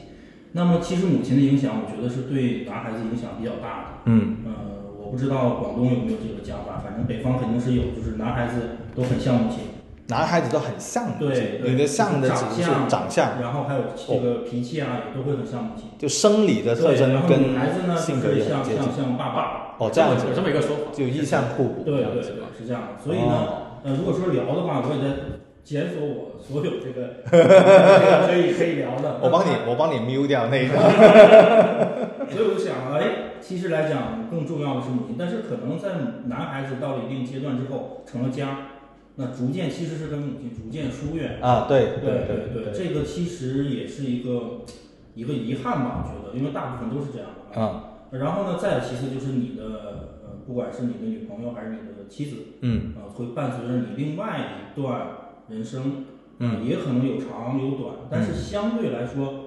[0.54, 3.86] 那么其实母亲的影响，我觉得是对男孩子影响比较大的。
[4.04, 4.52] 嗯，呃，
[5.00, 9.60] 我不知道广东有没有这个讲法，反正北方肯定是有，就是男孩子都很像母亲。
[10.08, 15.88] 男孩子都很像母亲，对，你的像的只是长相，然后还有这个脾气啊，也都会很像母亲。
[15.96, 19.76] 就生理的特征跟性格也像像像爸爸。
[19.78, 21.82] 哦，这样子有这么一个说法，就意向互补。
[21.84, 22.22] 对对对，
[22.58, 23.02] 是这样的。
[23.02, 23.48] 所以呢，
[23.84, 25.16] 呃，如果说聊的话，我也在。
[25.64, 27.22] 检索我所有这个
[28.26, 30.74] 可以可以聊的，我帮你我帮你 mute 掉那一个。
[32.32, 35.90] 所以我就想，哎，其实来讲更重要的是母亲，但是可能在
[36.26, 38.68] 男孩子到了一定阶段之后成了家，
[39.16, 44.62] 那逐渐其实是跟母亲逐渐疏远啊，对对对对，这个其实也是一个
[45.14, 47.84] 一个遗憾吧，我觉得，因为大部分都是这样的啊。
[48.10, 49.62] 然后呢，再其次就是你的
[50.24, 55.21] 呃，不管是你的女朋友还是你的妻子，嗯，呃，会伴随着你另外一段。
[55.52, 56.04] 人生，
[56.38, 59.44] 嗯，也可能有长有短，但是相对来说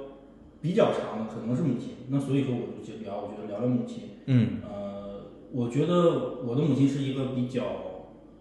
[0.62, 1.96] 比较长的可能是母亲。
[2.10, 4.04] 那所以说，我就聊，我觉得聊聊母亲。
[4.28, 7.63] 嗯，呃，我觉得我的母亲是一个比较，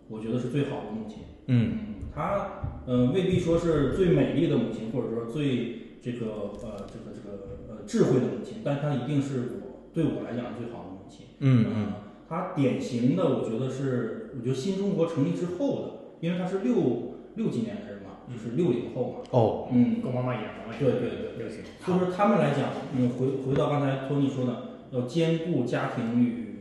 [0.09, 1.25] 我觉得是最好的母亲。
[1.47, 1.79] 嗯，
[2.15, 6.27] 她，呃，未必说是最美丽的母亲，或者说最这个
[6.63, 11.27] 呃这个这个呃智慧的母亲，但她一定是我对我来讲最好的母亲。
[11.41, 11.93] 嗯嗯，
[12.29, 17.14] 她典型的，我觉得是，我觉得新中国成立之后的，因为她是六。
[17.35, 19.19] 六几年的人嘛，就是六零后嘛。
[19.31, 21.57] 哦，嗯，跟妈妈一样，对对对，六零。
[21.87, 26.55] 就是他们来讲，嗯，回回到刚才托尼说的，要兼顾家庭与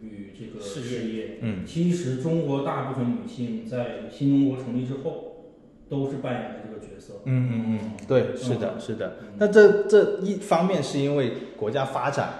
[0.00, 1.38] 与这个事业。
[1.42, 5.54] 嗯，其实中国大部分女性在新中国成立之后，
[5.88, 7.20] 都是扮演了这个角色。
[7.24, 9.16] 嗯嗯嗯，对，是的，是的。
[9.38, 12.32] 那这这一方面是因为国家发展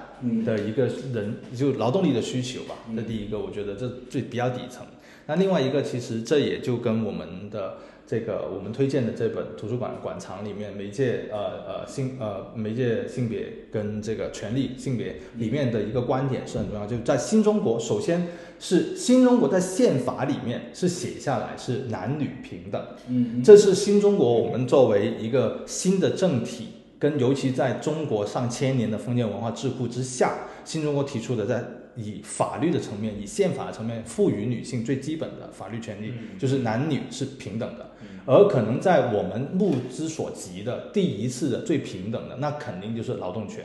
[0.44, 2.76] 的一个人就劳动力的需求吧。
[2.96, 4.86] 这第一个，我觉得这最比较底层。
[5.26, 16.86] 那另外一个，其实这也就跟我们的这个我们推荐的这本图书馆馆藏里面媒介呃呃性呃媒介性别跟这个权利性别里面的一个观点是很重要。
[16.86, 18.26] 就在新中国，首先
[18.58, 31.64] 是新中国在宪法里面是写下来是男女平等，嗯，这是新中国我们作为一个新的政体，跟尤其在中国上千年的封建文化桎梏之下，新中国提出的在。
[31.96, 37.90] 以法律的层面，以宪法的层面赋予女性最基本的法律权利，就是男女是平等的。
[38.24, 43.64] 而可能在我们目之所及的第一次的最平等的，那肯定就是劳动权。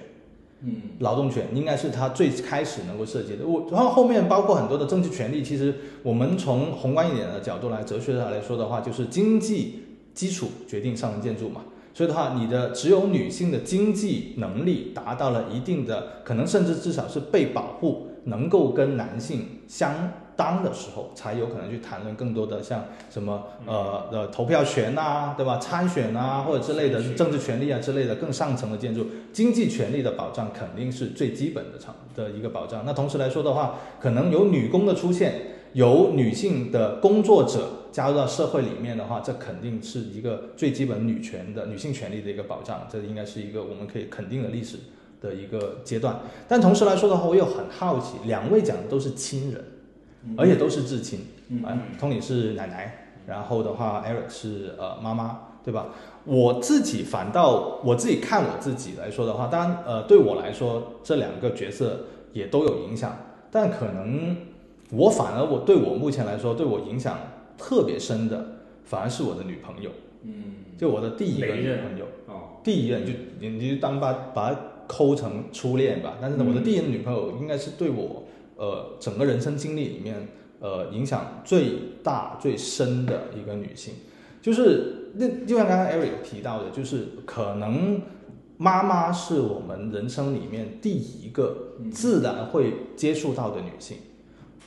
[0.62, 3.46] 嗯劳动权应该是他最开始能够涉及的。
[3.46, 9.84] 我然后后面包括很多的政治权利，其实我们从宏观一点的角度来哲学上来说的话，就是经济
[10.16, 11.66] 基础决定上层建筑嘛。
[11.94, 19.94] 所以的话，你的只有女性的经济能力达到了一定的，可能甚至至少是被保护，能够跟男性相
[20.38, 25.58] 当的时候，才有可能去谈论更多的像什么呃呃投票权呐、对吧？
[25.58, 32.84] 参选啊，或者之类的政治权利啊之类的更上层的建筑，经济权利的保障肯定是最基本的场的一个保障。
[32.86, 35.34] 那同时来说的话，可能有女工的出现，
[35.74, 44.78] 有女性的工作者加入到社会里面的话，这肯定是一个最基本女权的女性权利的一个保障，这应该是一个我们可以肯定的历史
[45.22, 46.20] 的一个阶段。
[46.48, 49.64] 但同时来说的话，我又很好奇，两位讲的都是亲人，
[50.38, 51.28] 而且都是至亲。
[51.50, 55.88] 嗯啊，Tony 是奶奶，然后的话，Eric 是呃妈妈，对吧？
[56.26, 62.02] 我自己反倒我自己看我自己来说的话，当然呃对我来说这两个角色
[62.34, 63.18] 也都有影响，
[63.50, 64.36] 但可能
[64.92, 67.18] 我反而我对我目前来说对我影响
[67.58, 68.46] 特别深的，
[68.84, 69.90] 反而是我的女朋友，
[70.24, 72.06] 嗯就我的第一个女朋友。
[72.28, 78.24] 哦，第一任就你你就当把把它抠成初恋吧，但是呢，我的第一任女朋友应该是对我
[78.56, 80.28] 呃整个人生经历里面
[80.60, 81.74] 呃影响最
[82.04, 83.94] 大最深的一个女性，
[84.42, 88.02] 就是那就像刚刚 Eric 提到的，就是可能
[88.58, 93.98] 妈妈是我们人生里面第一个自然会接触到的女性，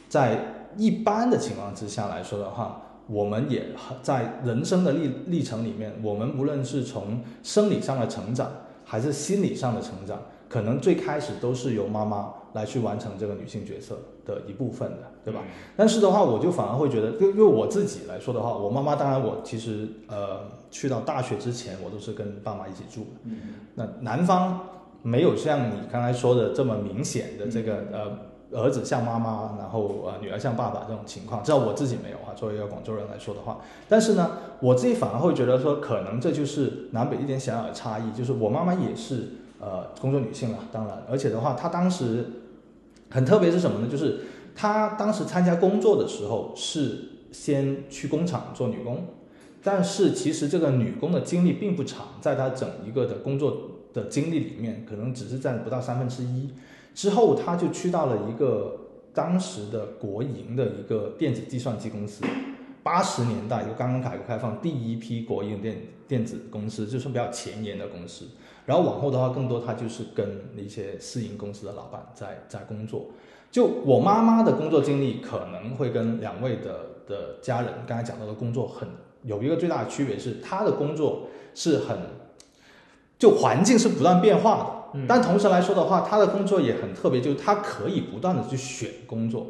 [0.08, 3.66] 在一般的情况之下来说的话，我们也
[4.02, 8.48] 在人生的历历程里面，我们无论是从生理上的成长，
[8.90, 15.40] 还是心理上的成长，可能最开始都是由妈妈来去完成这个女性角色的一部分的，对吧？
[15.76, 20.40] 但是的话，我就反而会觉得，就因为我自己来说的话，我妈妈当然我其实呃
[20.72, 23.10] 去到大学之前，我都是跟爸妈一起住的。
[23.26, 23.38] 嗯
[23.76, 24.58] 那男方
[25.02, 28.18] 没有像你刚才说的这么明显的这个呃
[28.52, 32.32] 儿子像妈妈，然后呃女儿像爸爸这种情况，至少我自己没有哈。
[32.34, 39.28] 作为一个广州人来说的话，但是呢，我自己反而会觉得说，可能这就是南北一点小小的差异，就是我妈妈也是
[39.60, 42.24] 呃工作女性了，当然，而且的话，她当时
[43.10, 43.88] 很特别是什么呢？
[43.88, 44.20] 就是
[44.56, 49.04] 她当时参加工作的时候是先去工厂做女工。
[49.62, 53.56] 但是其实这个女工的经历并不长，在她整一个的工作
[53.92, 56.48] 的经历里面，可能只是占不到三分之一。
[56.94, 58.76] 之后，她就去到了一个
[59.12, 62.24] 当时的国营的一个电子计算机公司，
[62.82, 65.76] 八十年代就刚刚改革开放第一批国营电
[66.06, 68.26] 电子公司，就是比较前沿的公司。
[68.66, 73.06] 然后往后的话，更多她就是跟一些私营公司的老板在在工作。
[73.50, 78.88] 就我妈妈的工作经历，可能会跟两位的的家人刚才讲到的工作很。
[79.22, 81.24] 有一个最大的区别是，她的工作
[81.54, 81.98] 是很，
[83.18, 84.66] 就环境是不断变化的，
[85.08, 89.46] 但同时来说的话，他的工作也很特别，就是他可以不断的去选工作，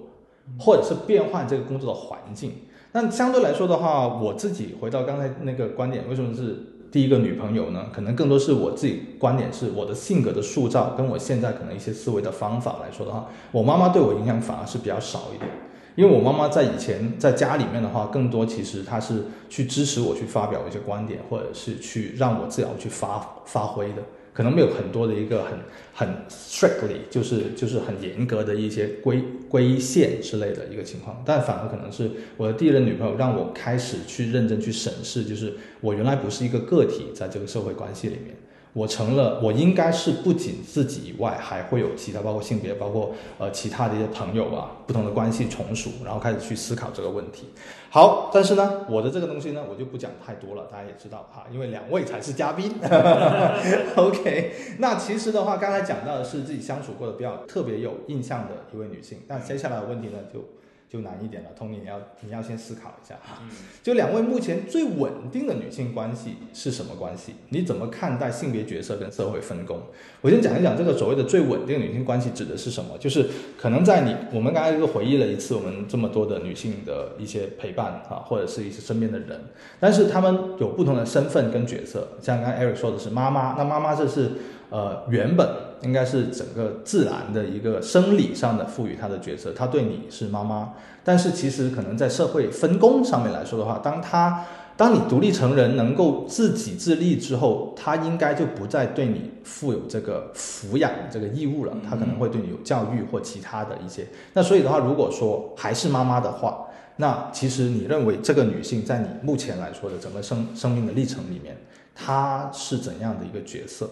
[0.59, 2.53] 或者是变换这个工作的环境。
[2.93, 6.57] 但相对来说的话，我自己回到刚才那个观点，为什么是
[6.91, 7.87] 第一个女朋友呢？
[7.93, 15.49] 可能更多是我自己观点是我的性格的塑造，跟我现在可能一些思维的方法来说的话，我妈妈对我影响反而是比较少一点。
[15.97, 24.03] 因为我妈妈在以前在家里面的话，更多其实她是去支持我去发表一些观点，或者是去让我自由去发发挥的，
[24.41, 25.59] 可能没有很多的一个很
[25.93, 38.35] 很 strictly 就是就是很严格的一些规规限之类的一个情况，但反而可能是我的第一任女朋友让我开始去认真去审视，就是我原来不是一个个体在这个社会关系里面。
[38.73, 47.49] 我成了，我应该是不仅自己以外，还会有其他，包括性别，包括呃其他的一些朋友啊，不同的关系从属，然后开始去思考这个问题。
[47.91, 52.73] 好，但是呢，我的这个东西呢，我就不讲太多了，大家也知道哈，因为两位才是嘉宾。
[53.97, 60.45] OK，那其实的话，刚才讲到的是自己相处过的比较特别有印象的一位女性，那接下来的问题呢，就
[60.91, 61.51] 就难一点了。
[61.57, 63.39] Tony，你要你要先思考一下哈。
[63.81, 67.37] 就两位目前最稳定的女性关系是什么关系？
[67.51, 69.81] 你怎么看待性别角色跟社会分工？
[70.21, 72.99] 我先讲一讲这个所谓的最稳定的女性关系指的是什么？
[72.99, 73.25] 就是
[73.57, 79.41] 可能在你我们刚才又回忆了一次我们这么多的女性的一些陪伴啊，或者是一些身边的人，
[79.79, 82.09] 但是她们有不同的身份跟角色。
[82.21, 84.33] 像刚才 Eric 说的是妈妈，那妈妈这是
[84.71, 85.49] 呃原本
[85.83, 90.73] 应该是整个自然的一个生理上的赋予她的角色，她对你是妈妈。
[91.03, 94.45] 但是其实可能在社会分工上面来说的话，当她
[94.77, 104.07] 当你独立成人，能够自给自立之后，她应该就不再对你负有这个抚养这个义务了，她可能会对你有教育或其他的一些。
[104.35, 106.67] 那所以的话，如果说还是妈妈的话，
[106.97, 111.57] 那其实你认为这个女性在你目前来说的整个生生命的历程里面，
[111.95, 113.89] 她是怎样的一个角色？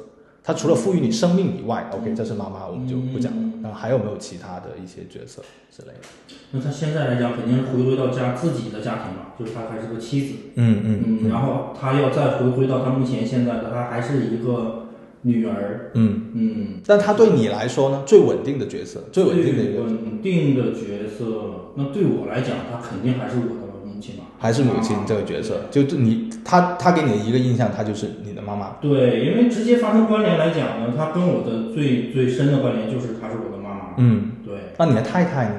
[0.48, 3.38] 他除了赋予你生命以外，OK，这是妈妈，我们就不讲了。
[3.38, 3.60] 嗯。
[3.60, 6.08] 那还有没有其他的一些角色之类的？
[6.52, 14.86] 那他现在来讲，肯定是回归到家自己的家庭嘛，就是他还是个妻子，嗯嗯嗯，然后他要再回归到他目前现在的，他还是一个
[15.20, 16.30] 女儿，嗯。
[16.32, 28.78] 嗯，但他对你来说呢，最稳定的角色，最稳定的一个稳定的角色，那对我来讲，他肯定还是我的母亲嘛，还是母亲这个角色，就就你他他给你的一个印象，他就是你的妈妈。
[28.80, 33.80] 对，因为直接发生关联来讲呢，他跟我的最最深的关联就是她是我的妈妈。
[33.98, 35.54] 嗯，对，那你的太太呢？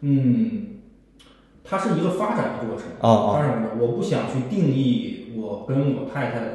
[0.00, 0.68] 嗯，
[1.62, 2.86] 它是一个发展的过程。
[3.00, 6.46] 哦哦当然了，我不想去定义我跟我太太的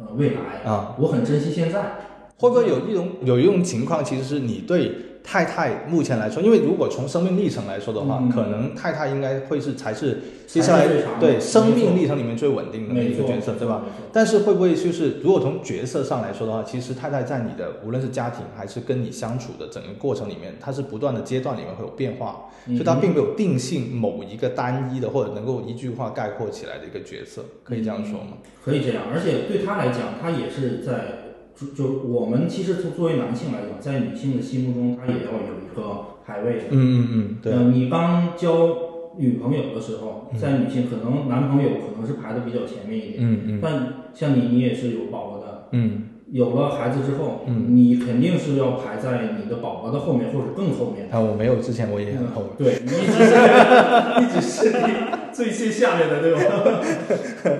[0.00, 1.98] 呃未来，啊，我很珍惜现在。
[2.40, 10.86] 会不会有一种有一种情况，其实是你对太太目前来说，因为如果从生命历程来说的话，嗯可能太太应该会是才是接下来
[11.18, 13.84] 对生命历程里面最稳定的那一个角色，对吧？？
[14.12, 28.36] 但是会不会就是，如果从角色上来说的话，其实太太在你的无论是家庭还是跟你相处的整个过程里面，她是不断的阶段里面会有变化，嗯所以她并没有定性某一个单一的或者能够一句话概括起来的一个角色，可以这样说吗？
[28.62, 31.23] 可以这样，而且对他来讲，他也是在
[31.54, 36.64] 就就我们其实作作为男性来讲，在女性的心目中，他也要有一个排位的。
[36.70, 38.68] 嗯嗯嗯，对，呃，你刚交
[39.16, 51.08] 女朋友的时候，嗯在女性可能男朋友可能是排的比较前面一点，嗯嗯但像你，你也是有宝宝的，嗯有了孩子之后，嗯你肯定是要排在你的宝宝的后面或者更后面。
[51.12, 52.64] 啊，我没有之前我也很后悔。
[52.64, 53.30] 对你一直是
[54.20, 56.40] 一直是你最最下面的， 对吧？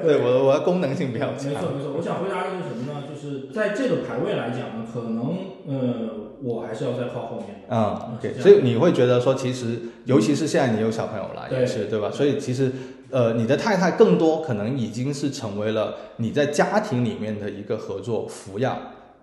[0.05, 1.55] 对我我的功能性比较强没。
[1.55, 3.03] 错没错，我想回答一个什么呢？
[3.09, 7.75] 就是在这个排位来讲呢，可能呃，我还是要再靠后面的。
[7.75, 12.11] 啊嗯，OK，所以你会觉得说，其实尤其是现在你有小朋友了，对也是对吧？
[12.13, 12.71] 所以其实
[13.11, 18.79] 呃，你的太太更多可能已经是成为了你在家庭里面的一个合作抚养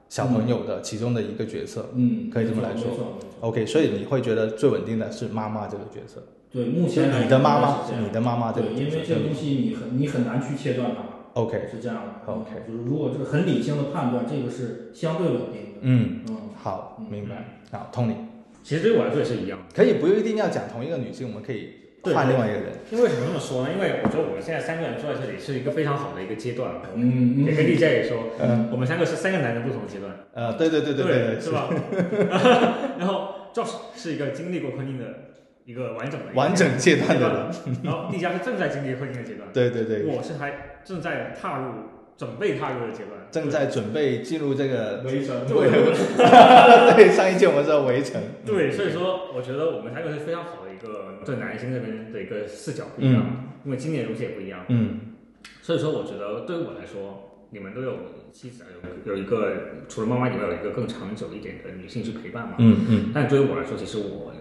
[0.10, 1.90] 小朋友的其中的一个角色。
[1.96, 2.90] 嗯，可以这么来说
[3.40, 11.04] OK，所以你会觉得最稳定的是妈妈这个角色，对，目前你的妈妈是这，样你的妈妈对，因为这个东西你很你很难去切断它。
[11.34, 12.32] OK，是这样的。
[12.34, 15.80] OK 就是如果这个很理性的判断，这个是相对稳定的。
[15.80, 17.60] 嗯，嗯，好，嗯明白。
[17.72, 18.16] 好，Tony，
[18.64, 19.60] 其实对我来说也是一样。
[19.74, 21.70] 可以不一定要讲同一个女性，我们可以
[22.04, 22.66] 对换另外一个人。
[22.92, 23.70] 因为为什么这么说呢？
[23.74, 26.82] 因为我觉得我们现在三个人坐在这里是一个非常好的一个阶段。
[26.94, 31.70] 嗯也跟丽佳也说，嗯我们三个是三个男人不同的阶段，呃，对对对对对是吧？
[33.00, 35.31] 然后 Josh 是一个经历过婚姻的
[35.66, 37.76] 一个完整的完整阶段的人。
[37.84, 41.74] 然后丽佳是正在经历婚姻的阶段，对对对，我是还正在踏入、
[42.18, 45.02] 准备踏入的阶段，正在准备进入这个。
[45.06, 45.46] 围城。
[45.48, 45.70] 对
[46.96, 48.22] 对，上一届我们说围城。
[48.46, 55.00] 对，所以说我觉得我们三个是非常好的一个对男性这边的一个视角不一样，因为经验如此也不一样，嗯。
[55.62, 57.94] 所以说我觉得对于我来说，你们都有
[58.32, 58.64] 妻子，
[59.06, 59.54] 有有一个
[59.88, 63.12] 除了妈妈以外有一个更长久一点的女性去陪伴嘛，嗯嗯。
[63.14, 64.34] 但对于我来说，其实我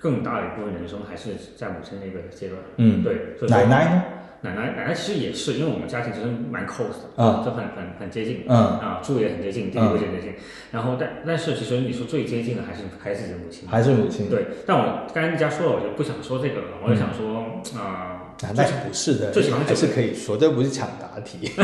[0.00, 2.60] 更大的一部分人生还是在母亲那个阶段。
[2.78, 3.02] 嗯。
[3.02, 4.02] 对，所以奶奶呢？
[4.42, 8.44] 奶奶奶奶其实也是，因为我们家庭其实蛮 close 的，啊就很很很接近。
[8.48, 10.34] 嗯啊，住也很接近，地理位置也很接近。
[10.72, 13.68] 然后但但是其实你说最接近的还是还是自己的母亲。
[13.68, 14.30] 还是母亲？
[14.30, 21.50] 对，但我刚才那家说了，我就不想说这个了，我就想说啊、啊，那不是的，最长是可以说，这不是抢答题。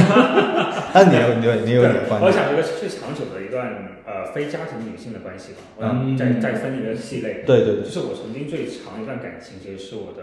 [0.93, 2.31] 那你有你有你有我。
[2.31, 6.19] 想一个最长久的一段呃非家庭女性的关系吧，我嗯。
[6.19, 7.45] 想再再分一个系类。
[7.47, 7.85] 对对对。
[7.85, 10.23] 就，是我曾经最长一段感情，其实是我的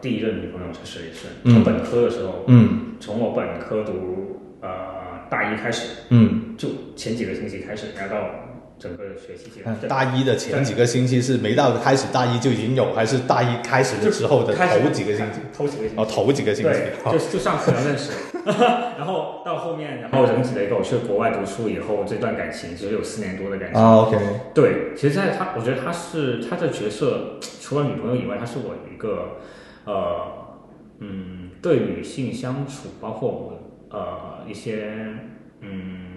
[0.00, 1.26] 第一任女朋友，其实也是。
[1.44, 1.52] 嗯。
[1.52, 2.96] 从本科的时候，嗯。
[2.98, 8.30] 从我本科读呃大一开始，嗯，就前几个星期开始，然后到
[8.80, 16.04] 整个学期结束，嗯大一的前几个星期是没到开始大一就已经有，还是大一开始的时候的头几个星期？，头几个星期哦，。
[16.06, 16.70] 头几个星期
[17.04, 17.12] 对，。
[17.12, 18.10] 就就上课能认识，
[18.96, 23.80] 然后到后面，然后整体的一个我去国外读书以后，这段感情其实有四年多的感情。
[23.80, 24.16] 啊，OK，
[24.54, 29.36] 对，其实在他，我觉得他是他的角色，除了女朋友以外，他是我一个
[29.84, 30.48] 呃
[31.00, 34.94] 嗯，对女性相处，包括我呃一些
[35.60, 36.09] 嗯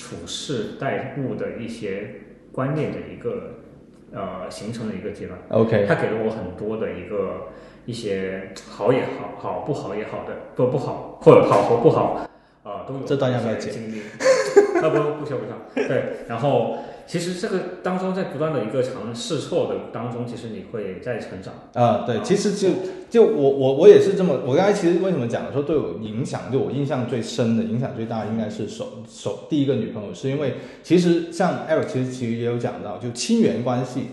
[0.00, 2.10] 处事待物的一些
[2.50, 3.56] 观念的一个
[4.14, 5.38] 呃形成的一个阶段。
[5.50, 7.48] OK，他给了我很多的一个
[7.84, 12.26] 一些好也好，好不好也好的，不不好或者好或不好，
[12.64, 14.00] 呃，都有这段一些经历？
[14.80, 15.86] 啊 不不需要不需要。
[15.86, 16.78] 对，然后
[17.10, 21.52] 其实这个当中在不断的一个尝试错的当中，其实你会在成长。
[21.74, 22.68] 啊，对，其实就
[23.10, 30.54] 就我我我也是这么，我刚才其实为什么讲说对我影响，就我印象最深的、影响最大应该是首首第一个女朋友，是因为
[30.84, 34.04] 其实像 Eric 其实其实也有讲到，就亲缘关系，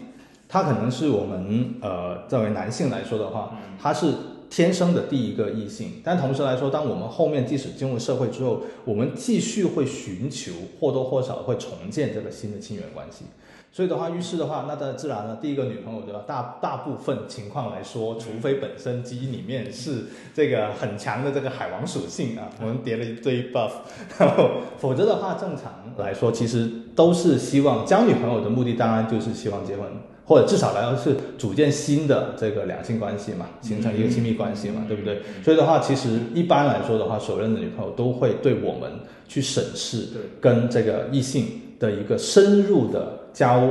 [0.50, 4.08] 它可能是我们呃作为男性来说的话，它是
[4.50, 13.26] 天生的第一个异性，但同时来说，当我们后面即使进入社会之后，我们继续会寻求或多或少会重建这个新的亲缘关系。
[13.70, 15.36] 所以的话，于是的话，那当然自然了。
[15.42, 16.24] 第一个女朋友对吧？
[16.26, 23.72] 大大部分情况来说，除非本身基因里面是这个很强的这个海王属性啊，我们叠了一堆 buff，
[24.18, 29.86] 然后 否则的话，正常来说，其实都是希望交女朋友的目的，当然就是希望结婚，
[30.28, 35.22] 或者至少来说是组建新的这个两性关系嘛，形成一个亲密关系嘛，对不对？
[35.42, 38.92] 所以的话，其实一般来说的话，首任的女朋友都会对我们
[39.26, 43.70] 去审视对跟这个异性的一个深入的交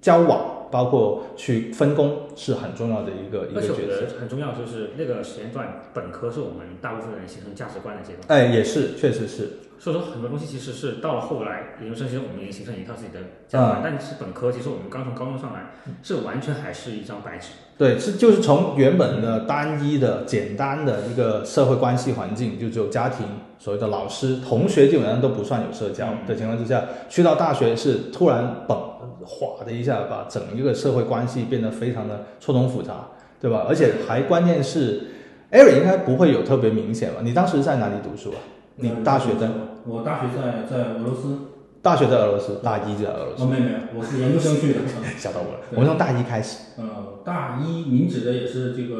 [0.00, 3.74] 交往，包括去分工是很重要的一个一个角色。
[3.74, 8.40] 得很重要，就是那个时间段，本科是我们大部分人形成价值观的阶段。
[8.40, 15.72] 哎，也是，确实是，所以说很多东西其实是到了后来研究生，其实我们已经形成一套自己的价值观，但是本科其实我们刚从高中上来，
[16.02, 17.48] 是完全还是一张白纸。
[17.78, 23.26] 对，是就是从原本的单一的、简单的一个社会关系环境，就只有家庭、
[23.58, 28.74] 所谓的老师、同学，基本上都不算有社交的情况之下，去到大学是突然嘣
[29.22, 33.08] 哗的一下，把整一个社会关系变得非常的错综复杂，
[33.38, 33.66] 对吧？
[33.68, 35.08] 而且还关键是
[35.52, 37.20] ，Eric 应该不会有特别明显吧？
[37.22, 38.40] 你当时在哪里读书啊？
[38.76, 39.48] 你大学在
[39.86, 41.38] 我大学在在俄罗斯，
[41.80, 44.80] 大学在俄罗斯，大一就在俄罗斯，哦，没有没有，我是研究生去的。
[45.16, 45.60] 吓到我了。
[45.72, 46.84] 我们从大一开始，呃，
[47.24, 48.96] 大一您指的也是这个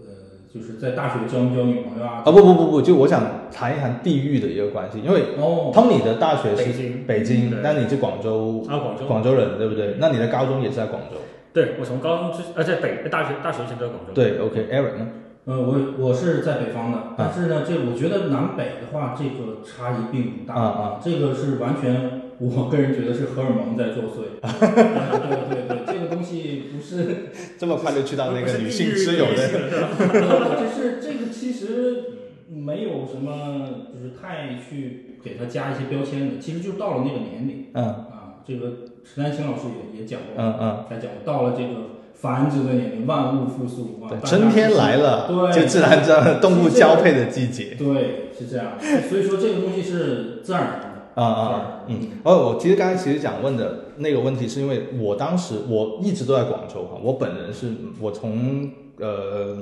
[0.00, 2.22] 呃，就是在大学交没交女朋友啊？
[2.24, 9.06] 啊不不不不，就我想谈一谈地域的一个关系，因为哦，Tony 的大学是北京北京对，但你是广州啊，广州。
[9.06, 9.96] 广州人，对不对？
[9.98, 11.16] 那你的高中也是在广州？
[11.52, 14.12] 对我从高中之呃在北大学大学以前都在广州。
[14.14, 15.06] 对，OK，Eric 呢？
[15.46, 24.36] 呃，我我是在北方的，但是呢，这我觉得南北的话，这个差异并不大啊啊，这个是完全，我个人觉得是荷尔蒙在作祟。
[24.44, 29.48] 对对对，这个东西不是， 这么快就去到那个女性之友的？
[30.60, 32.04] 就是这个其实
[32.48, 38.72] 没有什么，就是太去给他加一些标签的，其实就到了那个年龄嗯啊，这个
[39.02, 39.62] 陈丹青老师
[39.94, 47.74] 也也讲过，嗯嗯，他讲过，到了这个繁殖的年龄，万物复苏春天来了，对就自然这样动物交配的季节。
[47.78, 48.72] 对，是这样，
[49.08, 50.90] 所以说这个东西是自然而然的。
[51.14, 51.80] 啊啊啊！
[51.88, 59.56] 嗯，哦，我其实刚才其实想问的那个问题，是因为我当时我一直都在广州哈，我本人是我从呃，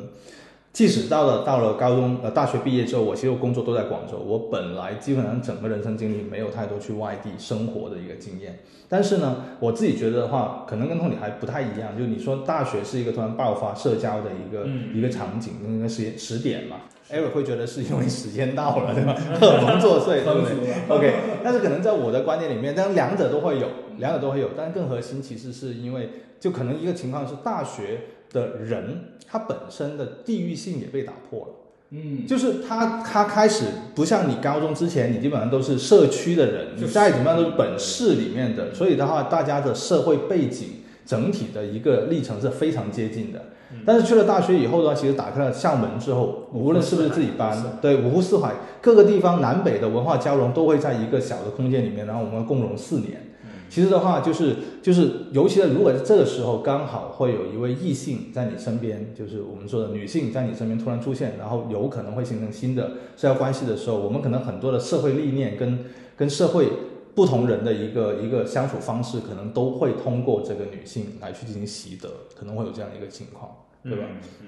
[0.78, 16.76] 即使到了到了高中呃大学毕业之后，我其实我工作都在广州，我本来基本上整个人生经历没有太多去外地生活的一个经验，但是呢，我自己觉得的话，可能跟同你还不太一样，就你说大学是一个突然爆发社交的一个、嗯一个场景，那个时间时点嘛。
[17.10, 19.16] Eric 会觉得是因为时间到了，对吧？
[19.40, 23.66] 荷尔蒙作祟，对不对？OK，但是可能在我的观念里面，但两者都会有，
[23.96, 26.08] 两者都会有，但更核心其实是因为，
[26.38, 28.02] 就可能一个情况是大学
[28.32, 29.00] 的人
[29.30, 31.46] 他本身的地域性也被打破了，
[31.90, 33.64] 嗯，就是他他开始
[33.94, 40.68] 不像你高中之前，你基本上都是社区的人，你再怎么样都是本市里面的，所以的话，大家的社会背景
[41.04, 43.42] 整体的一个历程是非常接近的。
[43.84, 53.22] 但是去了大学以后的话，其实打开了校门之后，无论是不是自己班，对五湖四海各个地方南北的文化交融都会在一个小的空间里面，然后我们共融四年。
[53.68, 65.84] 其实的话，就是就是，尤其是如果这个时候刚好会有一位异性在你身边，就是我们说的女性在你身边突然出现，然后有可能会形成新的社交关系的时候，我们可能很多的社会历练跟
[66.16, 66.68] 跟社会
[67.14, 73.50] 不同人的一个一个相处方式，可能都会通过这个女性来去进行习得，可能会有这样一个情况，
[73.82, 74.04] 对吧？
[74.40, 74.46] 嗯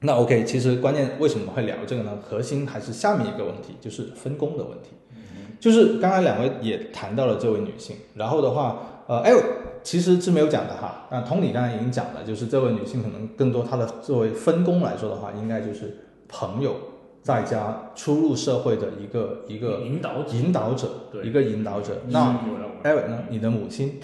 [0.00, 2.16] 那 OK，其实关键为什么会聊这个呢？
[2.22, 4.90] 核心还是下面一个问题，就是分工的问题。
[5.60, 9.32] 就是刚才两位也谈到了这位女性，然后的话，呃，哎，
[9.82, 11.06] 其实是没有讲的哈。
[11.10, 15.96] 那同理刚才已经讲了，就是这位女性可能更多她的作为分工来说的话，应该就是
[16.28, 16.76] 朋友
[17.22, 22.02] 再加初入社会的一个一个引导，引导者，对一个引导者。
[22.08, 23.24] 那是有了 Eric 呢？
[23.28, 23.94] 你的母亲，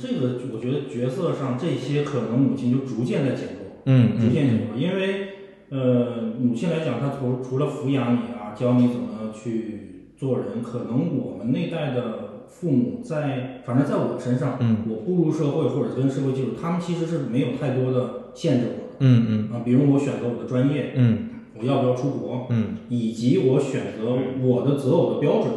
[0.00, 5.28] 这个我觉得角色上这些可能母亲就逐渐在减弱，嗯逐渐减弱，因为
[5.70, 14.78] 呃，母亲来讲，她除除了抚养你啊，教你怎么去做人，可能我们那代的父母在，反正在我身上，嗯。
[14.88, 18.94] 我步入社会或者跟社会接触，他们其实是没有太多的限制我的。
[19.00, 19.52] 嗯嗯。
[19.52, 21.30] 啊，比如我选择我的专业，嗯。
[21.58, 22.76] 我要不要出国，嗯。
[22.88, 25.52] 以及我选择我的择偶的标准，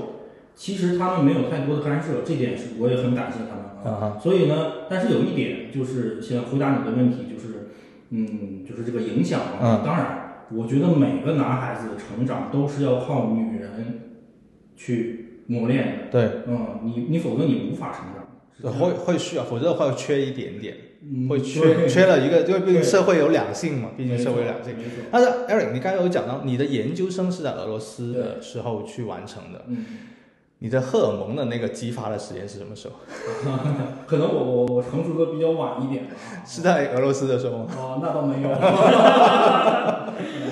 [0.56, 4.06] 其实他们没有太多的干涉，这点是我也很感谢他们啊。
[4.06, 4.56] 啊所以呢，
[4.90, 7.70] 但是有一点就是，先回答你的问题，就是，
[8.10, 9.46] 嗯，就是这个影响嘛。
[9.62, 9.82] 嗯。
[9.86, 14.07] 当然，我觉得每个男孩子的成长都是要靠女人
[14.78, 15.92] 去磨练的。
[16.10, 18.24] 对，嗯，你你否则你无法成长。
[18.74, 20.76] 会会需要，否则会缺一点点。
[21.00, 24.74] 嗯会缺对缺了一个，因为毕竟社会有两性嘛，毕竟社会有两性。
[25.12, 29.86] 但是 Eric，你刚才有讲到你的研究生是在俄罗斯的时候去完成的，嗯，
[30.58, 32.96] 你的荷尔蒙的那个激发的时间是什么时候？
[34.08, 36.12] 可能我我我成熟的比较晚一点吧。
[36.44, 37.68] 是在俄罗斯的时候吗？
[37.78, 38.50] 哦，那倒没有。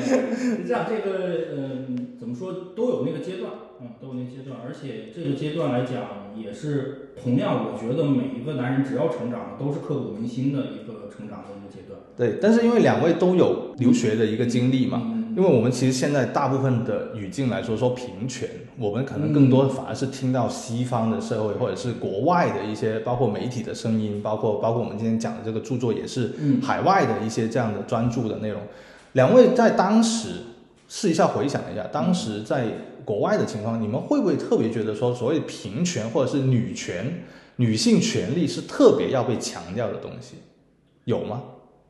[0.05, 1.09] 是这样，这个
[1.57, 1.94] 嗯，
[2.35, 11.99] 说都有那个阶段，嗯，都有那个阶段，而且这个阶段来讲，也是同样，我觉得每一个男人只要成长，都是刻骨铭心的一个成长的一个阶段。
[12.17, 18.47] 对，但是因为两位都有留学的一个经历嘛，嗯因为我们其实现在大部分的语境来说，说平权，
[18.79, 28.61] 我们可能更多反而是听到西方的社会或者是国外的一些，包括媒体的声音，包括包括我们今天讲的这个著作，也是嗯海外的一些这样的专注的内容。
[29.11, 30.29] 两位在当时
[30.87, 32.67] 试一下回想一下，当时在
[33.03, 37.23] 国外的情况，你们会不会特别觉得说，所谓平权或者是女权、
[37.57, 40.35] 女性权利是特别要被强调的东西，
[41.05, 41.41] 有吗？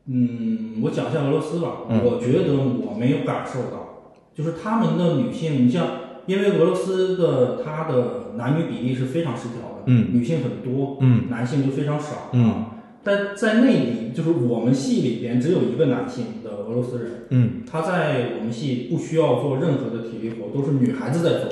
[0.06, 1.78] 嗯，我讲一下俄罗斯吧。
[1.88, 2.00] 嗯。
[2.04, 5.88] 我觉得我没有感受到，就是他们的女性，你像，
[6.26, 10.10] 因为俄罗斯的它的男女比例是非常失调的，嗯。
[10.12, 11.28] 女性很多，嗯。
[11.28, 12.66] 男性就非常少，嗯
[13.06, 21.50] 但在那里，就是我们系里边只有一个男性的俄罗斯人，嗯，他在我们系不需要做任何的体力活，都是女孩子在做。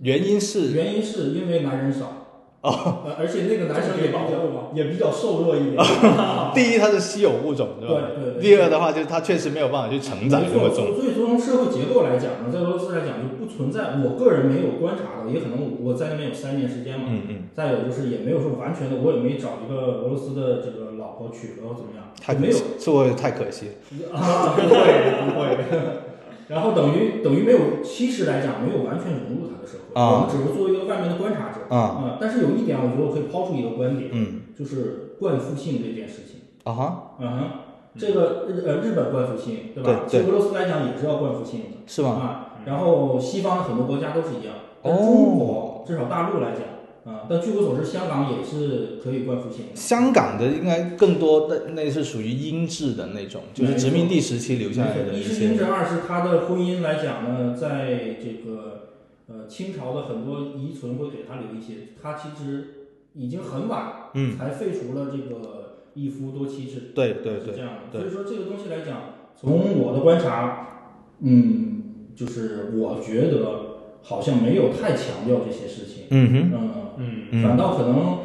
[0.00, 2.25] 原因是原因是因为男人少，
[2.66, 4.42] 哦，呃而且那个男生也比较。
[4.74, 5.76] 也比较瘦弱一点。
[6.52, 8.12] 第一它是稀有物种，对吧？
[8.12, 10.94] 对对对第二的话就是它确实没有办法去承载没错，这么重。
[10.94, 17.06] 所以说从社会结构来讲呢，在俄罗斯来讲就不存在，我个人没有观察到，也可能我在那边有三年时间嘛。
[17.08, 23.66] 嗯嗯，再有就是也没有说完全的，我也没找一个俄罗斯的这个老婆娶了或怎么样，没有太可惜，这太可惜
[24.12, 24.18] 了。
[24.18, 24.76] 啊，不会
[25.32, 25.56] 不会。
[26.48, 36.40] 然后等于等于没有，其实来讲没有完全融入他的社会，啊我们只是作为一个外面的观察者啊嗯但是有一点，我觉得我可以抛出一个观点，嗯就是冠夫性这件事情。
[36.64, 37.38] 啊哈，嗯哼，
[37.96, 39.90] 这个日呃日本冠夫性对吧？
[39.90, 41.66] 对对其实俄罗斯来讲也是要冠夫性的。
[41.86, 42.10] 是吗？
[42.10, 46.62] 啊，然后西方的很多国家都是一样，但哦中国至少大陆来讲，
[47.06, 49.66] 啊，但据我所知，香港也是可以冠夫性。
[49.76, 58.88] 香港的应该更多的那是属于英制的那种，就是殖民地时期留下来的一一是英制，二是他的婚姻来讲呢，在这个
[59.28, 66.90] 呃清朝的很多遗存会给他留一些，他其实已经很晚嗯，才废除了这个一夫多妻制。
[66.92, 68.00] 对对对，是这样的。
[68.00, 70.90] 所以说这个东西来讲，从我的观察，
[71.20, 71.82] 嗯，
[72.16, 73.65] 就是我觉得
[74.08, 76.04] 好像没有太强调这些事情。
[76.10, 76.52] 嗯哼，
[76.98, 78.18] 嗯，嗯，反嗯倒可能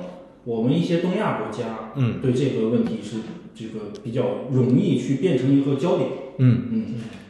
[0.44, 3.18] 我们一些东亚国家嗯对这个问题是
[3.56, 6.10] 这个比较容易去变成一个焦点。
[6.38, 6.86] 嗯，嗯，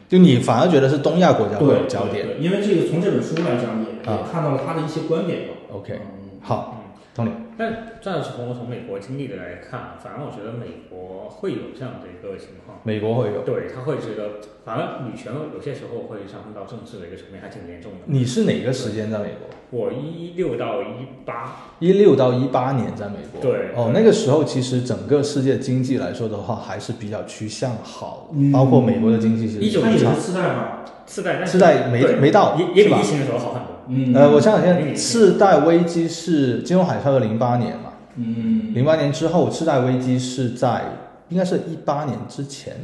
[0.08, 2.26] 就你反而觉得是东亚国家会有对，焦点。
[2.26, 5.54] 对，对因为这个从这本书来讲也也啊看到了他的一些观点吧。
[5.72, 6.81] OK，嗯好，嗯，
[7.14, 7.30] 同理。
[7.58, 12.78] 但这样从我从美国经历的来看，反而我觉得美国会有这样的一个情况。
[12.82, 13.42] 美国会有。
[13.42, 17.98] 对，他会觉得，反而女权有些时候会上升到政治的一个层面，还挺严重的。
[18.06, 19.48] 你是哪个时间在美国？
[19.70, 23.40] 我一六到一八，一六到一八年在美国。
[23.40, 30.78] 对哦，那个时候其实整个世界经济来说的话，还是比较趋向好包括美国的经济其实19差他也是次贷嘛？
[31.06, 33.71] 次贷，但是次贷没没到也也比疫情的时候好很多。
[33.94, 40.82] 嗯，呃，我想想看，次贷危机是金融海啸的零八年嘛，嗯，零八年之后，次贷危机是在
[41.28, 42.74] 应该是一八年之前。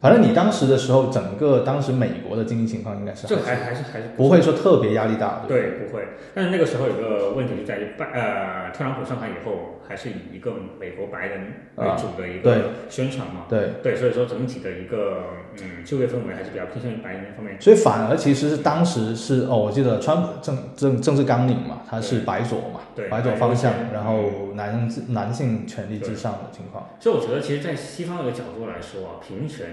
[0.00, 6.02] 反正你当时的时候，整个当时美国的经济情况应该是这还还还是还是不会说特别压力大，对对，不会。
[6.34, 11.40] 但是那个时候有个问题就在于，拜呃，特朗普上台以后，还是以一个美国白人
[11.74, 13.46] 为主的一个宣传嘛。
[13.48, 13.70] 不对？
[13.82, 15.24] 对，所以说整体的一个
[15.60, 17.60] 嗯就业氛围还是比较偏向于白人那方面。
[17.60, 26.88] 所以反而其实是当时是哦，我记得川普政政政治纲领嘛，他是白左嘛，对白左方向，然后男至男性权利至上的情况。
[27.00, 29.66] 所以我觉得，其实，在西方的角度来说啊，平权，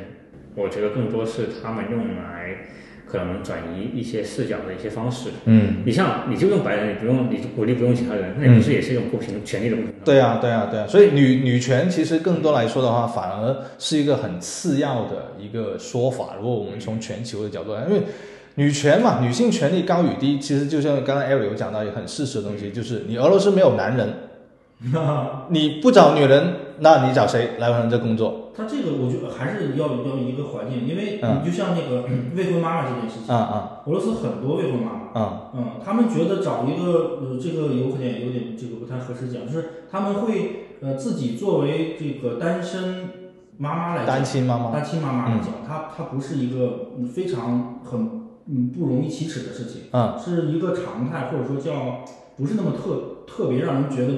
[0.55, 2.65] 我觉得更多是他们用来
[3.09, 5.29] 可能转移一些视角的一些方式。
[5.45, 9.99] 嗯，你像，你就用白人，你不用，你就鼓励不用其他人，那你不是也是一种不平权利的不平等？
[10.03, 10.85] 对啊，对啊，对啊。
[10.87, 16.35] 所以女女权其实更多来说的话，反而是一个很次要的一个说法。
[16.39, 18.01] 如果我们从全球的角度来，因为
[18.55, 24.09] 女权嘛，女性权利高与低，其实就像刚才 Eric 有讲到一个很事实的东西，就是你俄罗斯没有男人，
[25.49, 28.51] 你不找女人，那你找谁来完成这工作？
[28.55, 31.41] 他这个我觉得还是要要一个环境，因为嗯。
[31.43, 35.51] 你就像那个 未婚妈妈这件事情，啊啊俄罗斯很多未婚妈妈，啊！
[35.55, 43.09] 嗯，他们觉得找一个呃这个有可能有点这个不太合适讲，就是他们会呃自己作为这个单身
[43.57, 50.17] 妈妈来讲单，亲妈妈，单亲妈妈来讲，她她不是一个嗯非常很嗯不容易启齿的事情，嗯。
[50.19, 52.05] 是一个常态，或者说叫
[52.35, 54.13] 不是那么特特别让人觉得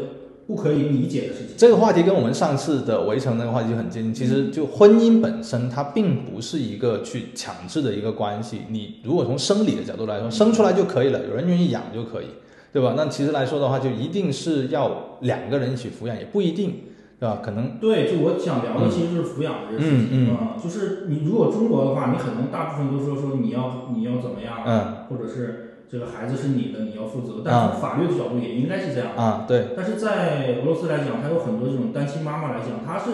[0.50, 1.50] 不可以理解的事情。
[1.56, 4.12] 这个话题跟我们上次的围城那个话题就很接近。
[4.12, 8.62] 其实就婚姻本身，它并不是一个去强制的一个关系。
[8.70, 12.26] 你如果从生理的角度来说，生出来就可以了，有人愿意养就可以，
[12.74, 12.96] 对吧？
[12.98, 16.82] 那其实来说的话，就一定是要两个人一起抚养，也不一定，
[17.20, 17.42] 对吧？
[17.44, 20.08] 可能对，就我想聊的其实就是抚养这个事情。
[20.12, 27.42] 嗯啊就是你如果中国的话，你可能大部分都说说你要你要怎么样，嗯或者是这个孩子是你的，你要负责。
[27.44, 29.10] 但从法律的角度也应该是这样。
[29.16, 33.10] 啊，对，但是在俄罗斯来讲，它有很多这种单亲妈妈来讲，她是，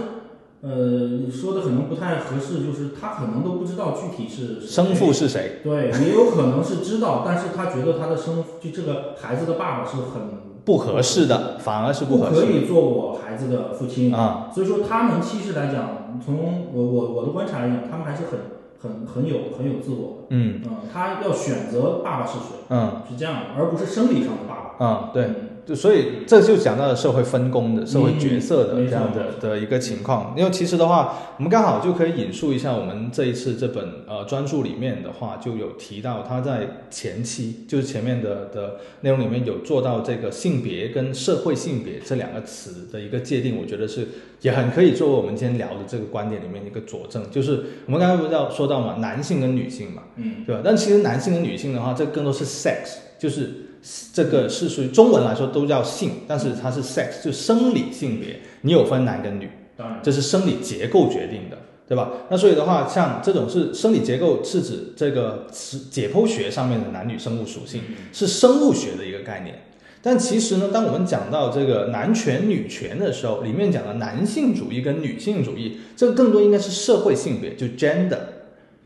[0.60, 5.62] 呃，说的可能不太合适，就是她可能都不知道具体是生父是谁？
[5.64, 14.14] 对，也有可能是知道，但是她觉得她的生就这个孩子的爸爸是很不合适的，反而是不合适可以做我孩子的父亲。
[14.14, 14.50] 啊。
[14.54, 18.40] 所以说，他们其实来讲，从我我我的观察来讲，他们还是很
[18.82, 20.28] 很很有很有自我的。
[20.30, 24.76] 嗯嗯，他要选择爸爸是谁，嗯是这样的，而不是生理上的爸爸。
[24.80, 25.30] 嗯，对。
[25.66, 30.36] 嗯就所以这就讲到了社会分工的社会角色的嗯这样的的一个情况。
[30.38, 44.08] 因为其实的话，我们刚好就可以引述一下我们这一次这本呃专著里面的话，就有提到他在前期就是前面的的内容里面有做到这个性别跟社会性别这两个词的一个界定，我觉得是
[44.42, 47.24] 也很可以作为我们今天聊的这个观点里面一个佐证。
[47.32, 50.62] 就是我们刚才不是要说到嘛，男性跟女性嘛，嗯，对吧？
[50.64, 53.65] 但其实男性跟女性的话，这更多是 sex，就是
[54.12, 61.58] 这个是属于中文来说都叫性，但是它是 sex，就生理性别，你有分男跟女，当然，这是生理结构决定的，
[61.88, 62.12] 对吧？
[62.30, 67.82] 那所以的话，像这种是生理结构，是指这个是解剖学上面的男女生物属性，
[68.12, 69.60] 是生物学的一个概念。
[70.02, 78.20] 但其实呢，当我们讲到这个男权女权的时候，里面讲的男性主义跟女性主义，这个更多应该是社会性别，就 gender。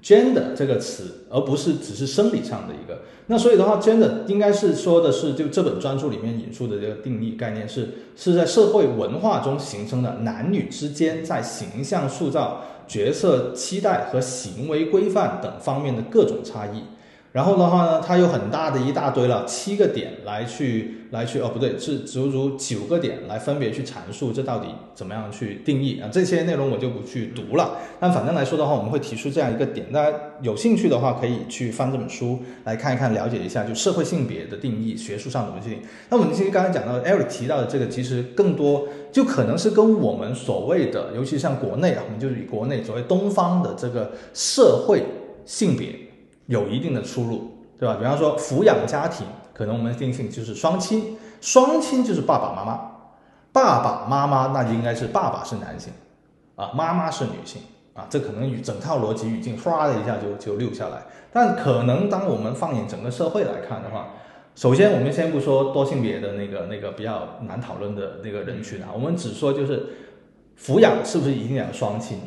[0.02, 3.02] Gender 这个词，而不是只是生理上的一个。
[3.28, 16.82] 那所以的话，gender 应该是说的是，就这本专著里面引述的这个定义概念是，是在社会文化中形成的男女之间在形象塑造、角色期待和行为规范等方面的各种差异。
[17.32, 26.10] 然后的话呢，它有很大的一大堆了，七个点来去来去哦，不对，是足足九个点来分别去阐述这到底怎么样去定义啊。
[26.12, 35.82] 这些内容我就不去读了，但反正来说的话，我们会提出这样一个点，大家有兴趣的话可以去翻这本书来看一看，了解一下就社会性别的定义，学术上怎么去定义。
[36.10, 45.04] 那我们其实刚才讲到 Eric 提到的这个，其实更多就可能是跟我们所谓的，尤其像国内啊，我们就是以国内所谓东方的这个社会
[45.46, 46.09] 性别。
[46.50, 47.96] 有一定的出入，对吧？
[48.00, 52.90] 比方说抚养家庭，可能我们定性就是双亲，双亲就是爸爸妈妈，
[53.54, 55.94] 爸爸妈妈那就应该是爸爸是男性，
[56.56, 57.62] 啊，妈妈是女性，
[57.94, 61.04] 啊，这可能与整套逻辑语境唰的一下就就溜下来。
[61.32, 64.08] 但可能当我们放眼整个社会来看的话，
[64.56, 69.86] 首先我们先不说多性别的那个那个比较难讨论的那个人群啊，我们只说就是
[70.60, 72.20] 抚养是不是一定要双亲？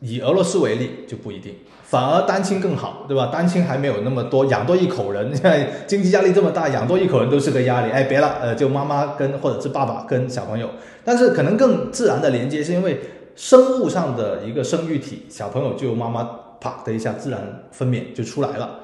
[0.00, 1.54] 以俄罗斯为例就不一定。
[1.88, 3.30] 反而单亲更好，对吧？
[3.32, 7.92] 单亲还没有那么多，养多一口人，现在经济压力这么大，养多一口人都是个压力。
[7.92, 10.68] 哎，别了，呃，就妈妈跟或者是爸爸跟小朋友，
[11.04, 13.00] 但是可能更自然的连接，是因为
[13.36, 16.28] 生物上的一个生育体，小朋友就妈妈
[16.60, 18.80] 啪的一下自然分娩就出来了。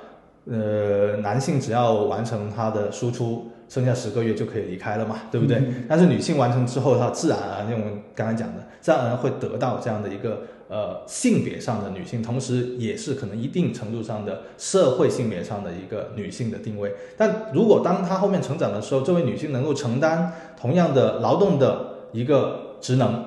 [0.49, 5.63] 呃，男性只要完成他的输出，剩下十个月就可以离开了嘛，对不对？
[5.89, 10.43] 但是女性完成之后，她自然而然，像我们刚才讲的，自然而然会得到这样的一个。
[10.69, 16.95] 呃，性别上的女性，同时也是可能一定程度上的社会性别上的一个女性的定位。
[17.15, 23.23] 但如果当她后面成长的时候，这位女性能够承担同样的劳动的一个职能，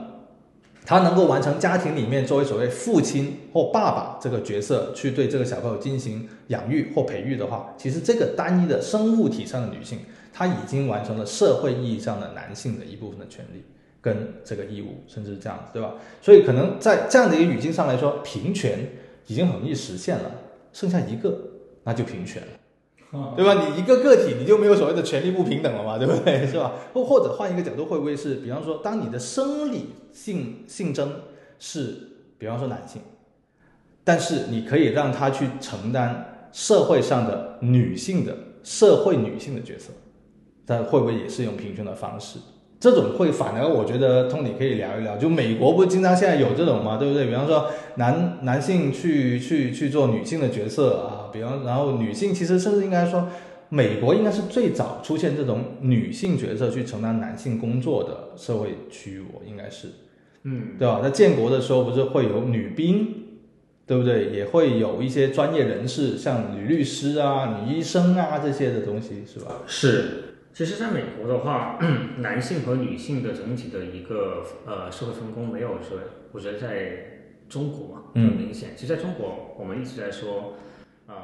[0.84, 10.00] 她能够完成家庭里面作为所谓父亲或爸爸这个角色，去对这个小朋友进行养育或培育的话，其实这个单一的生物体上的女性，
[10.36, 13.64] 她已经完成了社会意义上的男性的一部分的权利。
[14.02, 15.96] 跟这个义务，甚至是这样子，对吧？
[16.22, 18.88] 所以可能在这样的一个语境上来说，平权
[19.26, 20.30] 已经很容易实现了，
[20.72, 21.36] 剩下一个
[21.86, 23.66] 那就平权了，对吧？
[23.66, 26.46] 你一个个体你就没有所谓的权利不平等了嘛，对不对？
[26.46, 26.74] 是吧？
[26.94, 31.22] 或或者换一个角度，会不会是，比方说，当你的生理性性征
[31.58, 31.98] 是，
[32.38, 33.02] 比方说男性，
[34.04, 39.92] 但是你可以让他去承担社会上的女性的社会女性的角色，
[40.66, 42.40] 但会不会也是用平权的方式？
[42.78, 47.26] 这种会反而我觉得通你可以聊一聊，就美国不是经常现在有这种嘛，对不对？
[47.26, 53.28] 比方说男男性去去去做女性的角色啊，比方然后女性其实甚至应该说，
[53.70, 59.88] 美国应该是最早出现这种女性角色去承担男性工作的社会区域，我应该是，
[60.44, 61.00] 嗯，对吧？
[61.02, 63.08] 在建国的时候不是会有女兵，
[63.88, 64.30] 对不对？
[64.32, 69.64] 也会有一些专业人士，像女律师啊、女医生啊这些的东西，是吧？
[69.66, 70.22] 是。
[70.56, 71.78] 其实，在美国的话，
[72.20, 76.00] 男性和女性的整体的一个呃社会分工没有说，
[76.32, 78.70] 我觉得在中国嘛嗯很明显。
[78.74, 80.54] 其实在中国，我们一直在说，
[81.08, 81.16] 呃，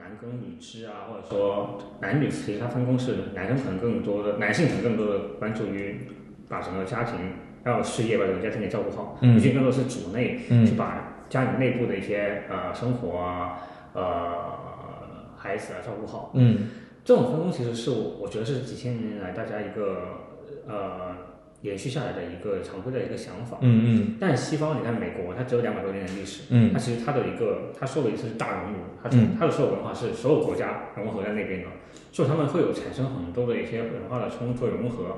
[0.00, 6.08] 男耕女织啊，或者说男女其实它分工是男生可能更多的，男性可能更多的关注于
[6.48, 7.14] 把整个家庭
[7.62, 13.58] 还有事业把整个家庭给照顾好，嗯女性更多是主内，嗯去把家里内部的一些呃生活啊，
[13.92, 16.30] 呃孩子啊照顾好。
[16.32, 16.68] 嗯
[17.08, 20.26] 这种分工其实是我我觉得是几千年来大家一个
[20.66, 21.16] 呃
[21.62, 23.56] 延续下来的一个常规的一个想法。
[23.62, 26.70] 嗯但西方你看美国，它只有两百多年的历史，嗯。
[26.70, 29.34] 它其实它的一个它说的一次是大熔炉，它嗯。
[29.38, 31.68] 它的所有文化是所有国家融合在那边的，
[32.12, 35.16] 所以他们会有产生很多的一些文化的冲突融合，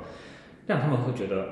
[0.69, 1.49] 让他们会觉得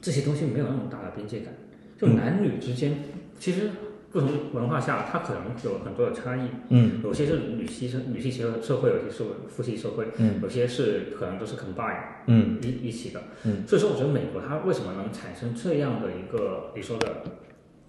[0.00, 1.52] 这些东西没有那么大的边界感，
[1.98, 2.16] 就嗯。
[2.16, 2.94] 男女之间
[3.38, 3.68] 其实
[4.14, 7.00] 不同文化下它可能有很多的差异，嗯。
[7.02, 10.40] 有些是女系社女系社社会，有些是父系社会，嗯。
[10.40, 12.60] 有些是可能都是 combine 嗯。
[12.62, 17.24] 一一起的，嗯，所以说我觉得美国它为什么能产生这样的一个你说的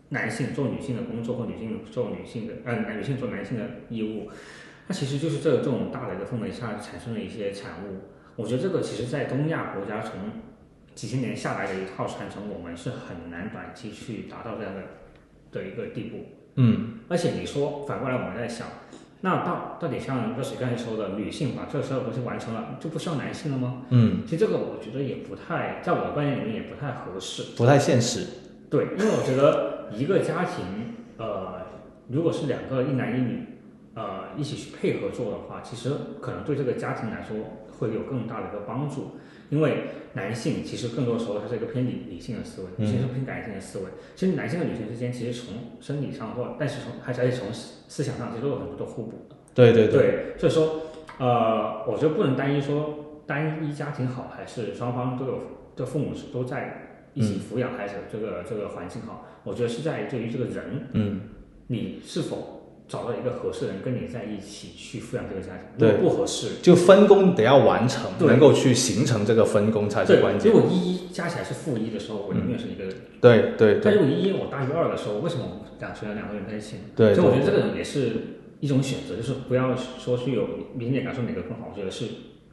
[0.10, 4.32] 男性做女性的工作或女性做女性的呃女性做男性的义务，
[4.88, 8.02] 它其实就是这这种大的一个氛围下产生了一些产物。
[8.36, 10.12] 我觉得这个其实在东亚国家从
[10.96, 14.82] 几千年下来的一套传承，我们是很难短期去达到这样的
[15.56, 16.18] 的一个地步。
[16.58, 18.68] 嗯而且你说反过来，我们在想，
[19.22, 23.84] 那到到底像热水刚才说的，女性把这所有东西完成了，就不需要男性了吗？
[23.90, 27.56] 嗯，其实这个我觉得也不太，在我的观念里面也不太合适。
[27.58, 28.28] 不太现实。
[28.70, 30.66] 对，因为我觉得一个家庭，
[31.18, 31.62] 呃，
[32.10, 33.46] 如果是两个一男一女，
[33.94, 37.38] 呃，一起去配合做的话，其实可能对这个家庭来说
[37.78, 39.12] 会有更大的一个帮助。
[39.52, 43.86] 因为男性其实更多时候他是一个偏理理性的思维，女性是偏感性的思维。
[44.16, 49.36] 其实男性和女性之间，其实从生理上或但是从还是而且从思思想上，其实都有很多的互补的。
[49.54, 50.82] 对对，对，所以说，
[51.20, 55.42] 呃，我觉得不能单一说单一家庭好，还是双方都有
[55.76, 59.28] 的父母是都在一起抚养孩子这个、这个环境好。
[59.44, 61.22] 我觉得是在对于这个人，嗯
[61.68, 62.55] 你是否
[62.88, 65.66] 找到一个合适的人跟你在一起去抚养这个家庭。
[65.78, 70.60] 对如果不合适，就分工得要完成，对能够去形成这个分工才是对，关键如。
[70.60, 72.94] 果一一加起来是负一的时候，我宁愿是一个人。
[73.22, 76.82] 对对对但如果一一我大于二的时候，为什么我两选两个人在一起呢？
[76.96, 78.12] 对，所以我觉得这个也是
[78.60, 82.06] 一种选择，就是不要说去有明显感受哪个更好，我觉得是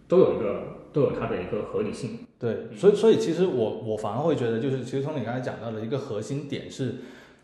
[0.08, 2.20] 都有一个都有它的一个合理性。
[2.38, 6.94] 对，所以所以其实我我反而会觉得，就是其实从你刚才讲到的一个核心点是，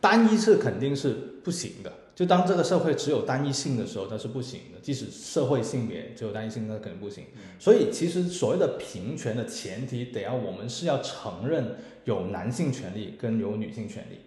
[0.00, 1.10] 单一是肯定是
[1.44, 1.92] 不行的。
[2.18, 4.80] 就当这个社会只有单一性的时候，它是不行的。
[4.82, 7.26] 即使社会性别只有单一性，那肯定不行。
[7.60, 14.18] 所以其实所谓的平权的前提，得要我们是要承认有男性权利跟有女性权利，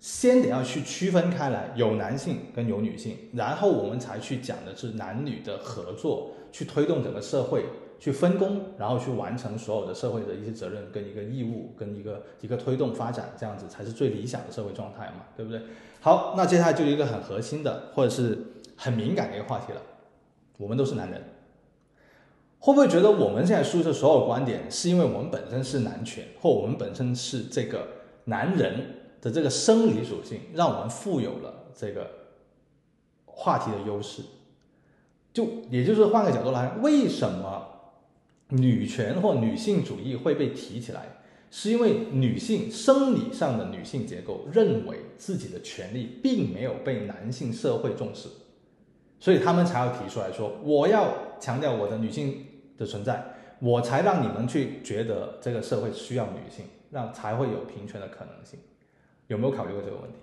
[0.00, 7.66] 先得要去区分开来，有男性跟有女性，然后我们才去讲的是男女的合作，去推动整个社会
[8.00, 15.60] 去分工，然后去完成所有的社会的一些责任跟一个义务，跟一个一个推动发展，这样子才是最理想的社会状态嘛，对不对？
[16.06, 18.38] 好，那接下来就一个很核心的或者是
[18.76, 19.82] 很敏感的一个话题了，
[20.56, 21.20] 我们都是男人。
[22.60, 27.88] 会不会觉得我们现在说的所有观点，是因为我们本身是男权，或我们本身是这个
[28.26, 32.08] 男人的这个生理属性，让我们富有了这个
[33.24, 34.22] 话题的优势？
[35.34, 37.66] 就也就是换个角度来，为什么
[38.50, 41.15] 女权或女性主义会被提起来？
[41.50, 48.28] 是因为女性生理上的女性结构认为自己的权利并没有被男性社会重视，
[49.20, 52.44] 所以他们才要提出来说，我要强调我的女性
[52.76, 53.24] 的存在，
[53.60, 58.58] 我才让你们去觉得这个社会需要女性，让才会有平权的可能性。
[59.28, 60.16] 有没有考虑过这个问题？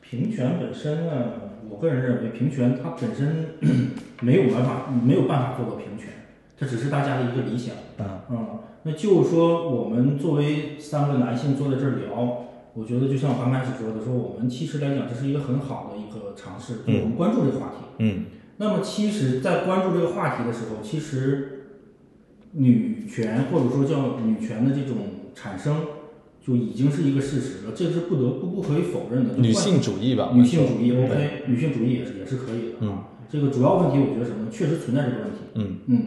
[0.00, 1.32] 平权本身呢，
[1.68, 3.56] 我个人认为平权它本身
[4.22, 6.08] 没有办法没有办法做到平权，
[6.56, 7.74] 这只是大家的一个理想。
[7.98, 17.84] 嗯嗯，那就是说我们作为三个男性坐在这儿聊，我觉得就像我刚开始说的，说我们其实来讲这是一个很好的一个尝试，就是我们关注这个话题。
[17.98, 18.26] 嗯
[18.58, 21.82] 那么其实，在关注这个话题的时候，其实
[22.52, 24.96] 女权或者说叫女权的这种
[25.34, 25.76] 产生，
[26.40, 29.34] 就已经是一个事实了，这是不得不不可以否认的。
[29.34, 32.88] 就女换性主义吧，女性主义 OK，女性主义也是也是可以的。
[32.88, 34.48] 啊，这个主要问题我觉得什么呢？
[34.50, 35.38] 确实存在这个问题。
[35.56, 36.06] 嗯嗯，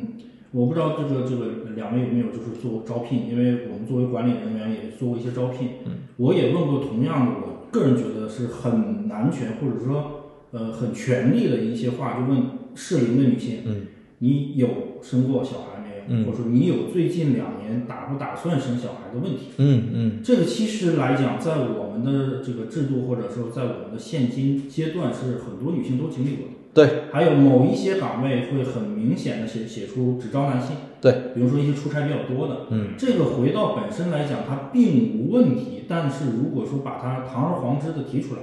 [0.52, 5.70] 我不知道这个这个两位有没有就是做招聘，因为我们作为管理人员也做过一些招聘。
[5.86, 12.44] 嗯，我也问过同样的，我个人觉得是很男权或者说呃很权力的一些话，就问
[12.74, 13.82] 适龄的女性，嗯
[14.20, 14.68] 你有
[15.02, 16.24] 生过小孩没有？
[16.24, 19.50] 嗯或者说你有最近两年打不打算生小孩的问题？
[19.58, 26.54] 嗯嗯这个其实来讲，在我们的这个制度或者说在我们的现今阶段，是很多女性都经历过的。
[26.74, 27.04] 对。
[27.12, 38.42] 还有某一些岗位会很明显的写写出只招男性，对，比如说一些出差比较多的，嗯，这个回到本身来讲它并无问题，但是如果说把它堂而皇之的提出来，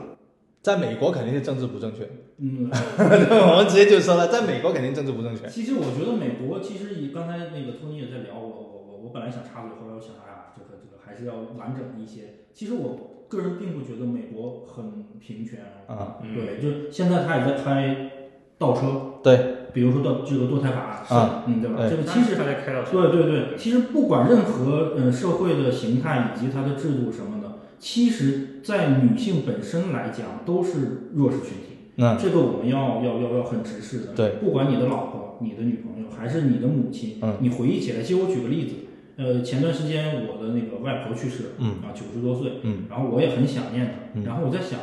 [0.62, 2.08] 在美国肯定是政治不正确，
[2.38, 2.68] 嗯，
[2.98, 5.46] 我们直接就说了，在美国肯定政治不正确。
[5.46, 12.46] 其实我觉得美国其实以刚才那个托尼也在聊，我我我我本来想插嘴，后来我想，哎呀，这个这个还是要完整一些。
[12.52, 18.10] 其实我个人并不觉得美国很平权啊，对，就现在他也在开
[18.58, 21.76] 倒车，对，比如说到这个堕胎法啊，嗯，对吧？
[21.78, 31.76] 对这个其实还在开到对对对，其实不管任何呃社会的形态以及它的制度什么的，其实在女性本身来讲都是弱势群体。
[31.96, 34.12] 那这个我们要要要要很直视的。
[34.14, 38.74] 对，不管你的老婆、你的女朋友还是你的母亲，嗯你回忆起来，其实我举个例子，
[39.16, 44.78] 呃，前段时间我的那个外婆去世了，嗯啊，九十多岁，嗯然后我也很想念她，嗯然后我在想，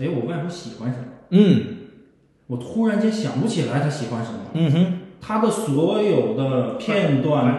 [0.00, 1.06] 哎，我外婆喜欢什么？
[1.30, 1.62] 嗯
[2.48, 7.58] 我突然间想不起来他喜欢什么，嗯哼，他的所有的片段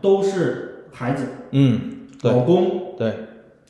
[0.00, 1.80] 都是孩子、嗯，
[2.22, 2.30] 对。
[2.30, 3.12] 老公，对，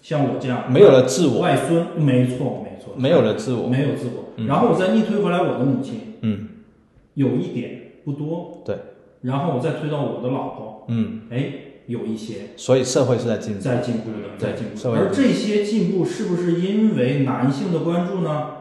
[0.03, 0.71] 像我这样。
[0.71, 4.33] 没有了自我，外孙，没错没错，没有了自我，没有自我。
[4.37, 4.47] 嗯。
[4.47, 6.17] 然后我再逆推回来，我的母亲。
[6.21, 6.49] 嗯。
[7.15, 8.77] 有一点不多，对。
[9.23, 11.53] 然后我再推到我的老婆，嗯，哎，
[11.87, 12.51] 有一些。
[12.57, 13.61] 所以社会是在进步。
[13.61, 14.91] 在进步的，在进步。
[14.91, 18.60] 而这些进步是不是因为男性的关注呢？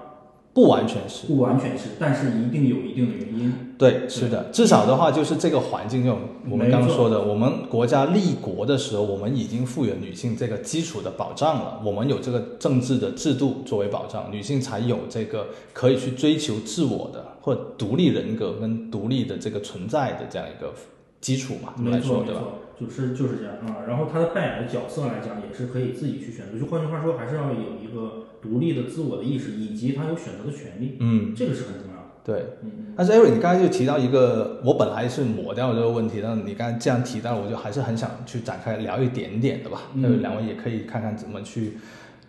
[0.60, 3.54] 不完全是，不完全是，但是一定有一定的原因。
[3.78, 6.14] 对，是的，至少的话就是这个环境，就
[6.50, 20.74] 我们刚刚说的，我们国家立国的时候，我们已经赋予女性这个基础的保障了，我们有这个政治的制度作为保障，女性才有这个可以去追求自我的或独立人格跟独立的这个存在的这样一个
[21.22, 22.42] 基础嘛，来说，对吧？
[22.78, 23.84] 就是就是这样啊。
[23.88, 26.60] 然后她的扮演的角色来讲，也是可以自己去选择。
[26.60, 32.08] 就换句话说，还是要有一个独立的自我的意识，以及他有选择的权利，嗯，这个是很重要的。
[32.24, 32.46] 对。
[32.64, 39.84] 嗯但是 Eric，你刚才就提到一个，我本来是抹掉这个问题，但是你刚才这样提到，我就还是很想去展开聊一点点的吧。
[39.94, 41.78] 嗯那两位也可以看看怎么去，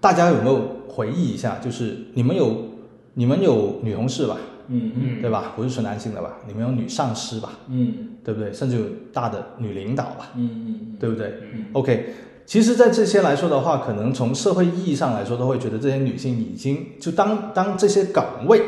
[0.01, 1.59] 大家有没有回忆一下？
[1.59, 2.69] 就是你们有
[3.15, 4.37] 你们有女同事吧，
[4.69, 5.55] 嗯嗯对吧？
[5.57, 6.37] 不是纯男性的吧？
[6.47, 8.53] 你们有女上司吧，嗯对不对？
[8.53, 12.07] 甚至有大的女领导吧，嗯嗯嗯对不对嗯？OK，
[12.51, 18.61] 其实，在这些来说的话，可能从社会意义上来说，都会觉得这些女性已经就当当这些岗位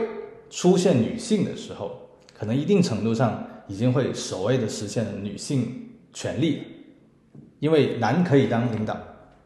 [0.51, 1.91] 出现女性的时候，
[2.33, 6.63] 可能一定程度上已经会所谓的实现女性权利，
[7.59, 8.97] 因为男可以当领导，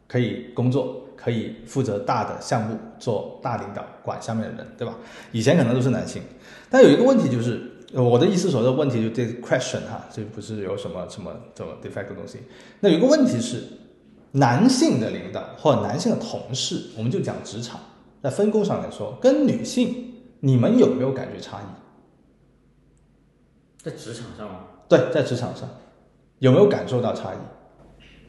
[0.06, 4.94] 可以工作，可以负责大的项目，做大领导，管下面的人，对吧？
[5.32, 6.20] 以前可能都是男性，
[6.68, 7.58] 但有一个问题就是，
[7.94, 12.40] 我的意思所说的问题就这 question 哈，这不是有什么什么什么 defect 的东西。
[12.80, 13.62] 那有一个问题是，
[14.38, 17.80] 男性的领导或者男性的同事，我们就讲职场，
[18.22, 21.64] 在分工上来说，跟女性，你们有没有感觉差异？
[23.82, 25.68] 在职场上吗对，在职场上
[26.40, 27.38] 有没有感受到差异？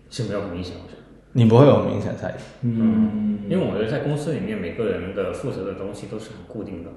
[0.09, 1.01] 是没有很明显，我觉得。
[1.33, 2.33] 你不会有明显差异。
[2.61, 6.89] 嗯因为我觉得在公司里面，每个人的负责的东西都是很固定的，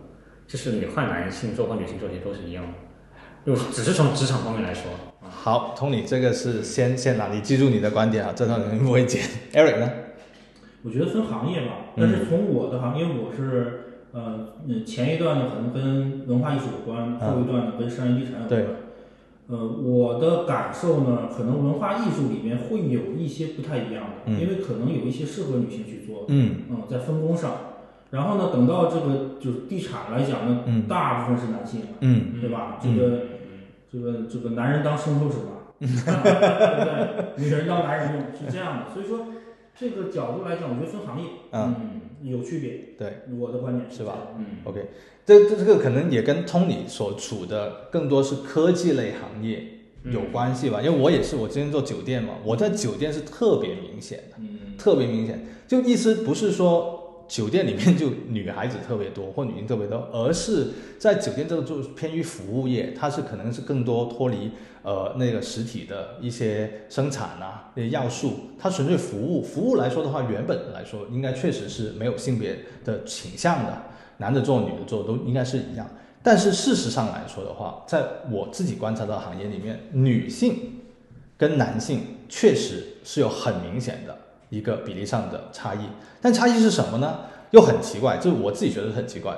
[0.46, 2.72] 就是你换男性做换女性做，其实都是一样的。
[3.44, 4.84] 就只是从职场方面来说，
[5.22, 9.22] 好，Tony，这个是先先让你记住你的观点啊，这段肯定不会剪。
[9.54, 9.90] Eric 呢？
[10.82, 13.80] 我觉得分行业吧，嗯但是从我的行业，我是
[14.12, 18.76] 呃，嗯前一段呢可能跟文化艺术有关，嗯后一段呢跟商业地产有对关。
[19.48, 27.52] 呃，我的感受呢，可能文化艺术里面会有一些不太一样的，嗯因为可能有一些适合女性去做，嗯嗯，在分工上。
[28.10, 32.78] 然后呢，等到这个就是地产来讲呢，嗯大部分是男性，嗯对吧？
[32.84, 33.20] 嗯这个
[33.92, 36.84] 这个这个男人当牲口使吧， 对不
[37.36, 37.44] 对？
[37.44, 39.26] 女人当男人用是这样的，所以说
[39.78, 41.74] 这个角度来讲，我觉得分行业，嗯
[42.22, 42.94] 嗯，有区别。
[42.98, 44.14] 对我的观点是吧？
[44.36, 44.90] 嗯，，OK，
[45.24, 49.64] 这这这个可能也跟 Tony 所处的更多是科技类行业
[50.04, 54.36] 有关系吧，因为我也是，我之前做酒店嘛，我在酒店是特别明显的。
[54.38, 56.99] 嗯特别明显，就意思不是说
[57.30, 60.66] 酒店里面就女孩子特别多或女性特别多，而是
[60.98, 64.50] 在酒店这个就偏于服务业，它是可能是更多脱离
[64.82, 69.40] 呃那个实体的一些生产啊那些要素，它纯粹服务。
[69.40, 73.80] 服务来说的话，原本来说应该确实是没有性别的倾向的，
[74.16, 75.88] 男的做女的做都应该是一样。
[76.24, 80.80] 但是事实上来说的话，在我自己观察到的行业里面，女性
[81.36, 84.18] 跟男性确实是有很明显的
[84.50, 85.80] 一个比例上的差异。
[86.20, 87.20] 但差异是什么呢？
[87.52, 89.36] 又很奇怪，就是我自己觉得很奇怪。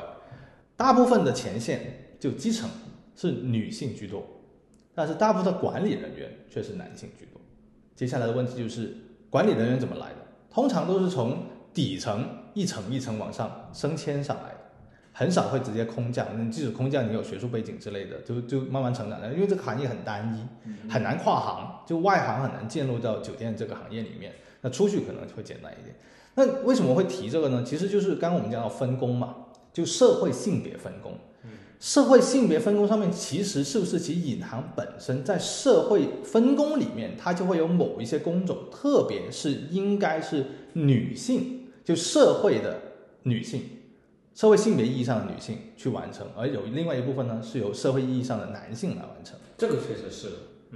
[0.76, 2.68] 大部分的前线就基层
[3.14, 4.22] 是女性居多，
[4.94, 7.40] 但是大部分的管理人员却是男性居多。
[7.94, 8.96] 接下来的问题就是
[9.30, 10.16] 管理人员怎么来的？
[10.50, 14.56] 通常都是从底层一层一层往上升迁上来的。
[15.14, 16.26] 很少会直接空降。
[16.38, 19.32] 你即使空降，你有学术背景之类的，就就慢慢成长的。
[19.32, 24.32] 因为这个行业很单一，很难跨行，就外行很难进入到酒店这个行业里面。
[24.62, 25.94] 那出去可能会简单一点。
[26.34, 27.62] 那为什么会提这个呢？
[27.66, 29.36] 其实就是刚刚我们讲到分工嘛，
[29.72, 31.12] 就社会性别分工。
[31.78, 42.80] 社会性别分工上面，其实是不是其隐含本身在社会分工里面，它就会有某一些工种，特别是应该是女性，就社会的
[43.24, 43.62] 女性，
[44.32, 50.28] 社会性别意义上的女性去完成，而有另外一部分呢，是由社会意义上的男性来完成，这个确实是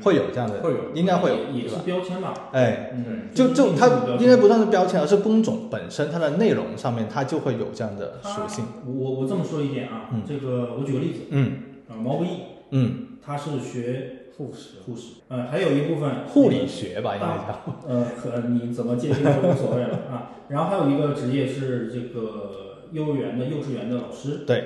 [0.02, 1.82] 会有这样的，会有应该会有，也是吧？
[1.84, 2.34] 标签吧？
[2.52, 3.86] 哎，嗯，就就它
[4.20, 8.64] 应该不算是标签，而是工种本身它的内容上面，它就会有这样的属性。
[8.86, 11.52] 我我我这么说一点啊，嗯这个我举个例子嗯
[11.88, 12.28] 啊，毛不易
[12.70, 14.80] 嗯，他是学护士。
[14.84, 17.78] 护士，呃，还有一部分护理学吧，应该叫。
[17.88, 20.32] 呃，可你怎么界定都无所谓了 啊。
[20.48, 24.44] 然后还有一个职业是这个幼儿园的幼稚园的老师。
[24.46, 24.64] 对。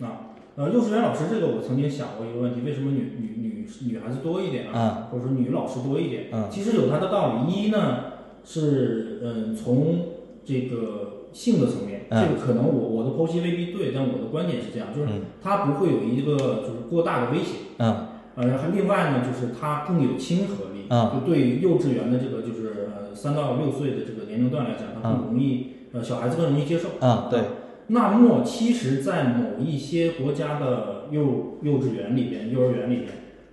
[0.00, 3.47] 啊，呃，幼稚园老师这个我曾经想过一个问题，为什么女女女
[3.86, 4.78] 女孩子多一点啊？
[4.78, 6.26] 啊或者说女老师多一点？
[6.32, 7.52] 嗯其实有它的道理。
[7.52, 8.04] 一呢
[8.44, 10.06] 是嗯从
[10.44, 17.68] 这个性的层面，嗯这个可能我我的剖析未必对，但我的观点是这样，就是嗯它不会有一个就是过大的威胁。
[17.78, 18.06] 嗯
[18.36, 26.90] 呃，还另外呢，就是它更有亲和力，嗯就对于幼稚园的这个就是呃三到六岁的这个年龄段来讲，它更容易、呃小孩子更容易接受。
[27.04, 27.40] 啊，对，
[27.88, 33.08] 那么其实，在某一些国家的幼幼稚园里边、幼儿园里边，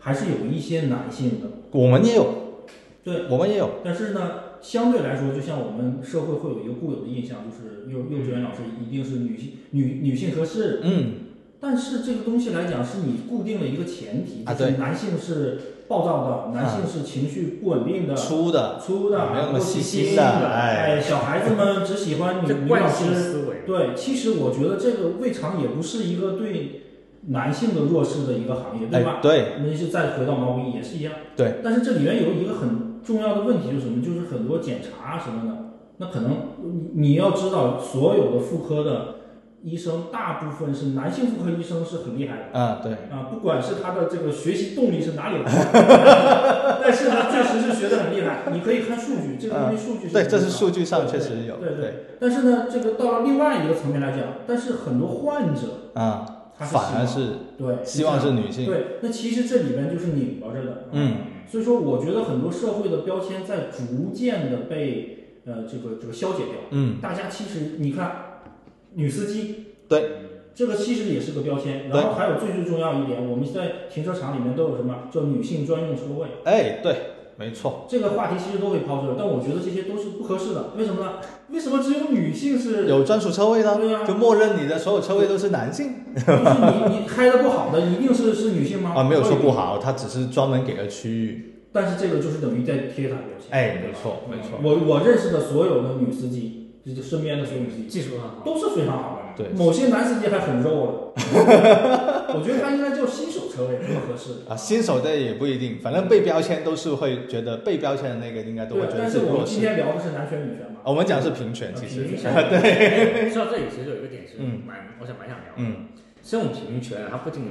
[0.06, 1.48] 还是有一些男性的。
[1.72, 2.28] 我们也有，
[3.04, 3.82] 对，我们也有。
[3.84, 10.82] 但是呢，相对来说，就像我们社会会有一个固有的印象，就是幼幼稚园老师一定是女性女女性合适。
[10.84, 11.14] 嗯，
[11.60, 20.50] 但是这个东西来讲，是你固定了一个前提，就是男性是暴躁的，男性是情绪不稳定的，粗的，粗的，没有那么细心心的。
[20.50, 23.44] 哎，哎小孩子们只喜欢女 女老师。
[23.66, 26.84] 对，其实我觉得这个未尝也不是一个对
[27.28, 29.22] 男性的弱势的一个行业，对吧哎，？
[29.22, 31.14] 对我们是再回到毛不易也是一样。
[31.36, 31.56] 对。
[31.64, 34.04] 但是这里面有一个很重要的问题就是什么？
[34.04, 35.58] 就是很多检查什么的，
[35.98, 39.16] 那可能你你要知道，所有的妇科的
[39.64, 42.60] 医生，大部分是男性妇科医生是很厉害的。
[42.60, 48.44] 啊，对，啊，不管是他的这个学习动力是哪里来的， 但是呢确实是学得很厉害。
[48.54, 60.88] 你可以看数据，这个东西数据是对，这是数据上确实有，对对但是呢，这个到了另外一个层面来讲，但是很多患者啊，反而是对希望是女性，对，那其实这里边就是拧巴着的。
[60.94, 61.18] 嗯，
[61.52, 66.56] 所以说我觉得很多社会的标签在逐渐的被呃这个这个消解掉。
[66.72, 68.42] 嗯，大家其实你看，
[68.94, 70.12] 女司机，对，
[70.54, 71.90] 这个其实也是个标签。
[71.90, 76.28] 然后还有最最重要一点，我们在停车场里面都有什么叫女性专用车位。
[76.46, 76.96] 哎，对，
[77.38, 80.72] 没错，这个话题其实都可以抛出来，但我觉得这些都是不合适的。
[80.78, 81.14] 为什么呢？
[81.50, 82.88] 为什么只有女性是？
[82.88, 88.94] 有专属车位呢对啊，就默认你的所有车位都是男性就是你你开的不好的，一定是是女性吗？
[88.96, 89.52] 啊，没有说不。
[89.52, 93.48] 好，它只是专门给了区域，但是这个就是等于在贴他标签。
[93.52, 98.44] 哎，没错，没错，我我认识的所有的女司机，就是身边的所有女司机，技术很好。
[98.46, 99.26] 都是非常好的。
[99.36, 101.14] 对某些男司机还很肉了。
[102.36, 104.48] 我觉得他应该叫新手车位更合适。
[104.48, 109.60] 啊，新手的也不一定，反正被标签都是会觉得被标签的那个应该都会，觉得但是我们今。
[109.60, 110.80] 天聊的是男权女权嘛。
[110.84, 115.58] 啊我们讲的是平权，其实平权 对，说到这里，其实有一个点是嗯蛮，我想蛮想聊的。
[115.58, 115.88] 嗯，
[116.22, 117.44] 这种平权，它不仅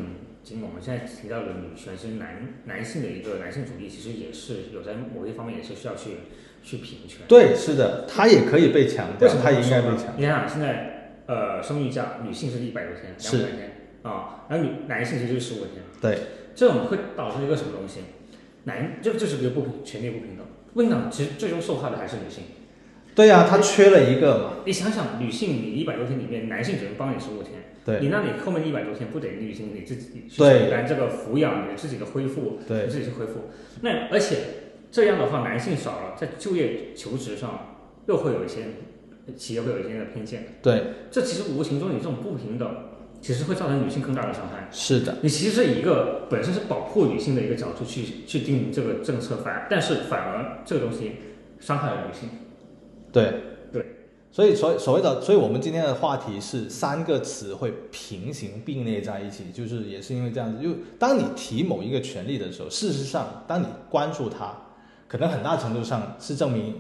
[0.43, 6.11] 仅我们现在提到的女权，其实男男性的一个男性主义，其实也是有在某一方面也是需要去
[6.65, 7.21] 去平权。
[7.29, 10.12] 对，是的，它也可以被强调为什，么它也应该被强调。
[10.17, 15.83] 你想想，现在呃生育假，女性是一百多天，两百天啊，然后女男性其实就是十五天。
[16.01, 16.19] 对，
[16.55, 18.01] 这种会导致一个什么东西？
[18.65, 20.47] 男这这是一个不平权利不平等。
[20.73, 22.45] 不平等，其实最终受害的还是女性。
[23.15, 24.51] 对呀、他缺了一个嘛。
[24.65, 27.53] 你想想，女性你一百多天里面，男性只能帮你十五天，
[27.85, 33.51] 对你那你后面一百多天不得女性你自己去对承担这个抚养你自己的恢复，对你自己去恢复。
[33.83, 34.39] 那而且
[34.95, 37.74] 这样的话，男性少了，在就业求职上
[38.07, 38.66] 又会有一些
[39.36, 42.76] 企业会有一些的偏见，对，这其实无形中你这种不平等，
[43.20, 44.68] 其实会造成女性更大的伤害。
[44.70, 51.14] 是的，你其实一个本身是保护女性的一个角度去去定这个政策，反但是反而这个东西
[51.59, 52.28] 伤害了女性。
[53.11, 53.40] 对
[53.72, 53.84] 对。
[54.30, 60.70] 所以所所谓的，所以我们今天的话题是三个词会平行并列在一起，就是也是因为这样子，就
[61.01, 64.53] 当你提某一个权利的时候，事实上，当你关注它，
[65.09, 66.74] 可能很大程度上是证明，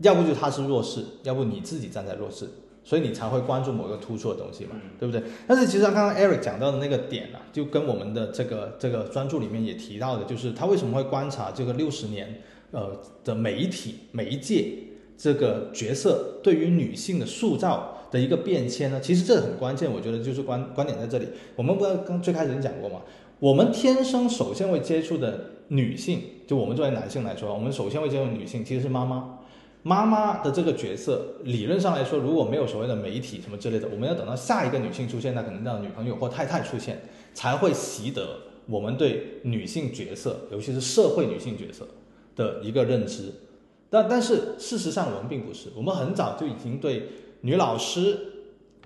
[0.00, 2.48] 要不就他是弱势，要不你自己站在弱势，
[2.84, 5.22] 所以你才会关注某个突出的东西嘛，对不对？
[5.46, 14.72] 但是其实刚刚 Eric 讲到的那个点啊，就跟我们的这个这个专注里面也提到的，就是他为什么会观察这个六十年呃的媒体媒介
[15.16, 19.00] 这个角色对于女性的塑造的一个变迁呢？
[19.00, 21.28] 其实这很关键，我觉得就是观观点在这里。
[21.56, 23.00] 我们不是刚最开始已经讲过嘛？
[23.40, 29.38] 我们天生首先会接触的女性，就我们作为男性来说，我们首先会接触女性其实是妈妈。
[29.82, 37.02] 妈妈的这个角色，理论上来说，如果没有所谓的媒体什么之类的，我们要等到下一个女性出现，那可能让女朋友或太太出现，
[37.34, 41.86] 才会习得我们对女性角色，尤其是社会女性角色
[42.34, 43.30] 的一个认知。
[43.90, 47.10] 但但是事实上我们并不是，我们很早就已经对
[47.42, 48.18] 女老师，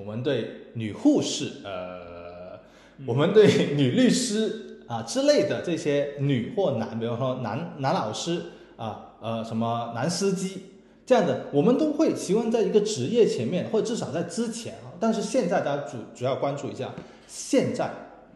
[0.01, 2.59] 我们对女护士，呃，
[3.07, 8.43] 我们对女律师啊之类的这些女或男，比方说男男老师
[8.77, 10.65] 啊，呃，什么男司机。
[11.05, 14.93] 这样的，我们都会习惯在一个职业前面，或者至少在之前啊。
[15.01, 16.91] 但是现在大家主主要关注一下，
[17.27, 17.91] 现在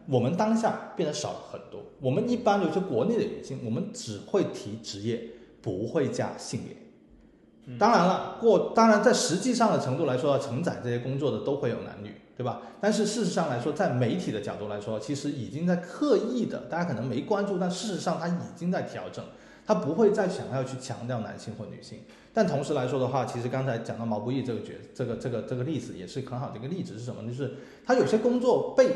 [0.09, 1.79] 我们当下变得少了很多。
[2.01, 5.21] 我们一般，尤其国内的女性，我们只会提职业，
[5.61, 7.77] 不会加性别。
[7.77, 12.61] 当然了，过当然在实际上的程度来说，承载这些工作的都会有男女，对吧？
[12.79, 19.25] 但是事实上来说，在媒体的角度来说，其实已经在刻意的，大家可能没关注，但事实上它已经在调整，
[19.65, 22.01] 它不会再想要去强调男性或女性。
[22.31, 27.27] 但同时来说的话，其实刚才讲到毛不易这个角，这个这个这个例子也是很好的一个例子是什么？
[27.27, 28.87] 就是他有些工作被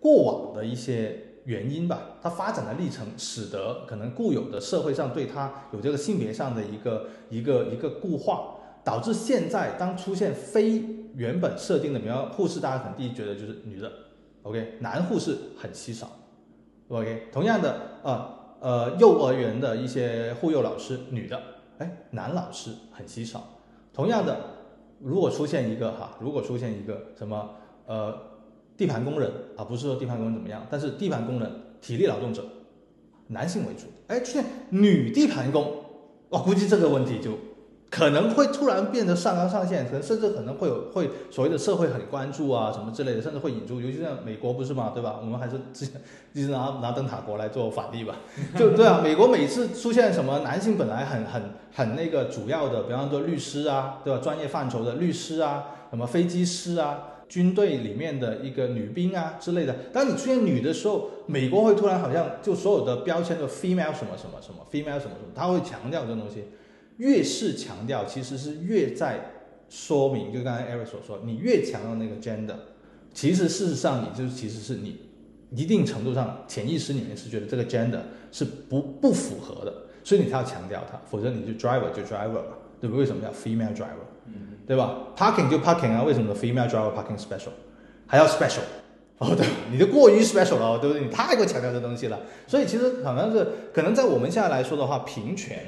[0.00, 1.14] 过往的一些
[1.44, 10.82] 原因吧，他发展的历程，使得可能固有的社会上对他有这个性别上的一个一个一个固化，导致现在当出现非
[11.18, 13.90] 原本设定的，比方护士，大家肯定第一觉得就是女的
[14.44, 16.08] ，OK，男护士很稀少
[16.86, 21.42] ，OK，同样的呃呃幼儿园的一些护幼老师，女的。
[21.78, 23.42] 哎，男老师很稀少。
[23.92, 24.36] 同样的，
[25.00, 27.50] 如果出现一个哈，如果出现一个什么
[27.86, 28.16] 呃
[28.76, 31.50] 地盘工人啊，不是说地盘工人怎么样，但是地盘工人
[31.80, 32.44] 体力劳动者，
[33.26, 33.86] 男性为主。
[34.06, 35.82] 哎，出现女地盘工，
[36.28, 37.32] 我估计这个问题就。
[37.90, 45.16] 可能会突然变得上纲上线，可能甚至可能会有会所谓的社会很关注啊什么之类的，甚至会引出，尤其像美国不是嘛，对吧？
[45.20, 46.00] 我们还是之前
[46.34, 48.16] 一直拿拿灯塔国来做反例吧，
[48.58, 49.00] 就对啊。
[49.02, 54.20] 美国每次出现什么男性本来很很很那个主要的，比方说律师啊，对吧？
[54.22, 59.74] 专业范畴的律师啊，什么飞机师啊，军队里面的一个女兵啊之类的。
[59.94, 66.44] 当你出现女的时候，美国会突然好像就所有的标签的 female 什么什么什么 female 什么什么，他会强调这东西。
[66.98, 69.32] 越是强调，其实是越在
[69.68, 72.54] 说明，就刚才 Eric 所说，你越强调那个 gender，
[73.12, 75.00] 其实事实上你就其实是你
[75.50, 79.72] 一定程度上潜意识里面是觉得这个 gender 是不不符合的，
[80.04, 82.96] 所以你才要强调它，否则你就 driver 就 driver 嘛，对不？
[82.96, 84.06] 为什么叫 female driver？
[84.26, 87.52] 嗯，对吧？parking 就 parking 啊，为什么 female driver parking special
[88.06, 88.60] 还要 special？
[89.18, 91.04] 哦，对，你就过于 special 了，对不对？
[91.04, 95.58] 你太过强调这东西了，所以其实好像是可能在我们现在来说的话，平权。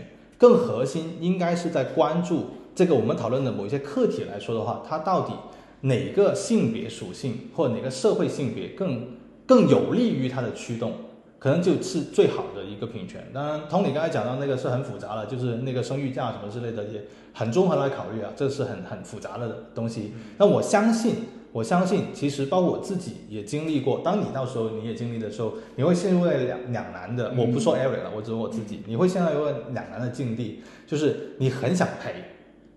[0.41, 5.35] 更核心应该是在关注这个我们讨论的某一些课题来说的话，它到底
[5.83, 10.95] 哪个性别属性或哪个社会性别更更有利于它的驱动，
[11.39, 13.31] 可能就是最好的一个平权。
[13.35, 20.15] 当然，同你刚才讲到那个是很复杂的，就是那个生育价什么之类的也很综合来考虑啊，这是很很复杂的东西。
[20.39, 21.17] 那我相信。
[21.53, 24.01] 我相信，其实包括我自己也经历过。
[24.05, 27.35] 当你到时候你也经历的时候，你会陷入在两两难的。
[27.37, 28.83] 我不说 Eric 了，我只说我自己。
[28.87, 32.25] 你会陷入一个两难的境地，就是你很想陪，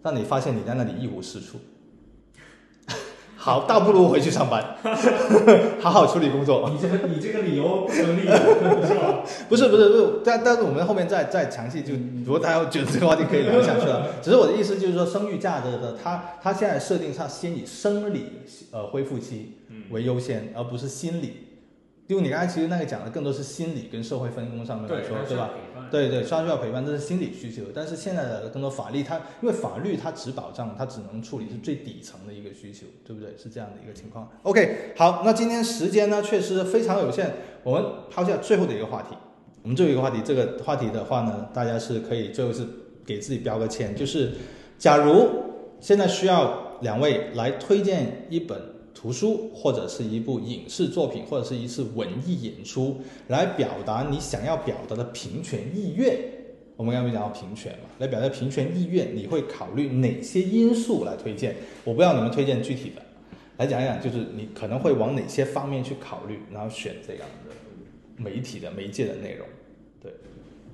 [0.01, 1.59] 但你发现你在那里一无是处。
[3.43, 4.63] 好，倒不如回去上班，
[5.81, 6.69] 好好处理工作。
[6.69, 9.19] 你这个你这个理由不成立，是吧？
[9.49, 11.91] 不是不是不是，但但是我们后面再再详细就，
[12.25, 14.07] 如果大家觉得这个话题可以聊下去了。
[14.23, 18.27] 只是我的意思就是说，生育价值的，它它现在设定上先以生理
[18.71, 19.57] 呃恢复期
[19.89, 21.42] 为优先，而不是心理。
[22.07, 25.51] 因为你刚才其实那个讲的更多是心理跟社会分工上面来说，对吧？
[25.89, 27.63] 对对，虽然需要陪伴，这是心理需求。
[27.73, 33.33] 但是现在的更多法律，它因为法律它只保障，它只能处理是最底层的一个需求，对不对？
[33.37, 34.29] 是这样的一个情况。
[34.43, 37.31] OK，好，那今天时间呢确实非常有限，
[37.63, 39.15] 我们抛下最后的一个话题。
[39.61, 42.67] 我们最后一个话题，这个话题的话呢，大家是可以最后是
[43.05, 44.33] 给自己标个签，就是
[44.77, 45.29] 假如
[45.79, 48.72] 现在需要两位来推荐一本。
[49.03, 56.17] 图书或者是一部影视作品，或者是一次文艺演出，来表达你想要表达的平权意愿。
[56.77, 61.53] 我们刚才讲到平权嘛，来表达平权意愿，你会考虑哪些因素来推荐？
[61.83, 63.01] 我不要你们推荐具体的，
[63.57, 69.45] 来讲一讲，就是你可能会往哪些方面去考虑，然后选这样的媒体的媒介的内容。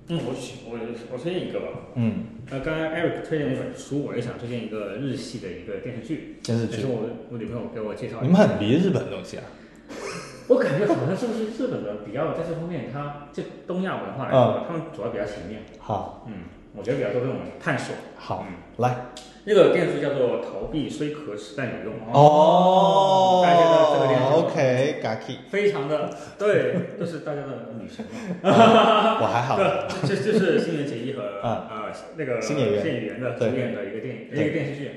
[0.10, 0.18] 对。
[0.18, 0.34] 嗯，我
[0.72, 0.80] 我
[1.14, 1.68] 我推荐一个吧。
[1.94, 6.38] 嗯，那刚才 Eric 推荐一本书，我也想推荐一个日系的一个电视剧。
[6.44, 6.82] 电视剧。
[6.82, 8.18] 是我我女朋友给我介绍。
[8.24, 9.44] 你们很迷日本东西啊？
[10.50, 15.62] 我感觉好像是不是日本的比较在这方面，它这东亚文化来说，他们主要比较前面。
[15.78, 16.26] 好。
[16.28, 16.34] 嗯。
[16.80, 17.94] 我觉得比较多这种探索。
[18.18, 19.08] 好嗯，来。
[19.46, 23.42] 那个电视剧叫做《逃避虽可耻但有用》，哦。
[23.44, 29.18] 大家觉得这个电视剧，OK，嘎 k 非常的 对，都是大家的女神嘛。
[29.22, 29.66] 我还好，对，
[30.08, 31.68] 这这是新垣结衣和 啊。
[31.72, 31.80] 呃
[32.18, 32.82] 那个新演员。
[32.84, 34.92] 新演员的主演的一个电影一个电视剧。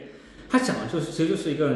[0.50, 1.70] 它讲的就是其实就是一个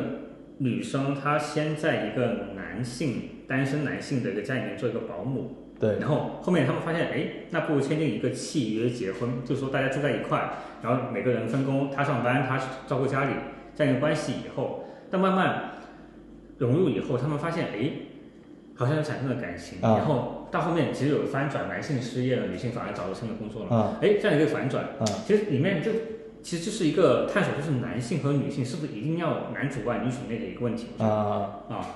[0.58, 10.50] 女生，她先在一个男性单身男性的一个家里面做一个保姆，对，然后后面他们发现，哎，那不如签订一个契约结婚，就是说大家住在一块，
[10.82, 13.32] 然后每个人分工，他上班，他照顾家里，
[13.74, 15.72] 这样一个关系以后，但慢慢
[16.56, 17.90] 融入以后，他们发现，哎，
[18.74, 19.98] 好像产生了感情，啊。
[19.98, 23.98] 然后到后面其实有翻转，男性失业了，女性反而找到新的工作了，啊。
[24.00, 25.04] 哎，这样一个反转，啊。
[25.26, 25.90] 其实里面就
[26.42, 31.86] 其实就是一个探索，就是男性和女性是不是一定要男主外女主内的一个问题啊，啊。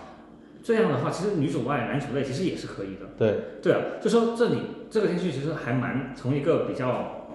[0.62, 3.10] 这样的话，其实女主外男主内其实也是可以的。
[3.18, 4.56] 对，对啊，就说这里
[4.90, 7.26] 这个电视剧其实还蛮从一个比较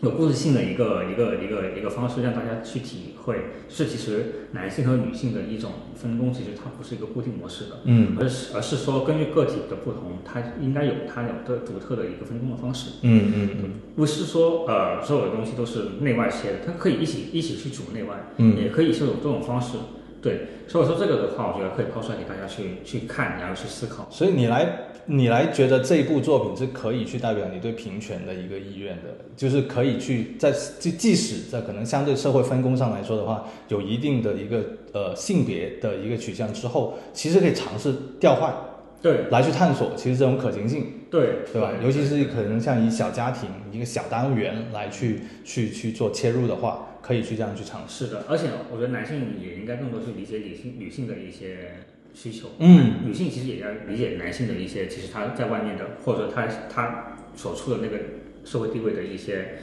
[0.00, 3.36] 有故事性的一个一个一个一个方式，让大家去体会，
[3.68, 8.16] 是其实男性和女性的一种分工，其实它不是一个固定模式的，嗯。
[8.20, 13.70] 而是而是说根据个体的不同，它应该有它有的独特的一个分工的方式，嗯嗯嗯。
[13.96, 18.56] 不是说呃所有的东西都是内外切的，它可以一起一起去组内外，嗯。
[18.56, 19.78] 也可以是有这种方式。
[20.20, 24.08] 对，所以说这个的话，我觉得可以抛出来给大家去去看，然后去思考。
[24.10, 24.68] 所以你来，
[25.06, 38.52] 你来觉得这一部作品是可以去代表你对平权的一个意愿的，就是可以去在即即使在可能相对社会分工上来说的话，有一定的一个呃性别的一个取向之后，其实可以尝试调换
[39.00, 41.70] 对来去探索，其实这种可行性，对对吧？
[41.80, 48.06] 尤其是可能像以小家庭一个小单元来去去去做切入的话，可以去这样去尝试。
[48.06, 51.74] 是的，而且我觉得男性也应该更多去理解女性女性的一些
[52.14, 57.98] 需求，嗯女性其实也要理解男性的一些，其实他在外面的，或者说他他所处的那个
[58.44, 59.58] 社会地位的一些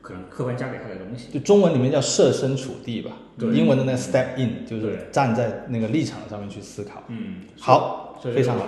[0.00, 1.32] 可能客观加给他的东西。
[1.32, 7.02] 就中文里面叫设身处地吧，对英文的那个 step in 就是站在那个立场上面去思考。
[7.08, 8.66] 嗯，好，非常好。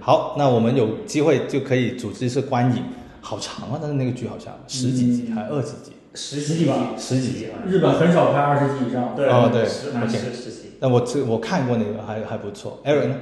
[0.00, 2.84] 好，那我们有机会就可以组织一次观影，
[3.20, 3.78] 好长啊！
[3.82, 5.92] 但是那个剧好像十几集、嗯还二十集。
[6.18, 9.14] 十几集吧十几集日本很少拍二十集以上。
[9.14, 10.70] 对哦对十十十集。
[10.80, 12.80] 那我这我看过那个，还还不错。
[12.84, 13.16] Aaron 呢？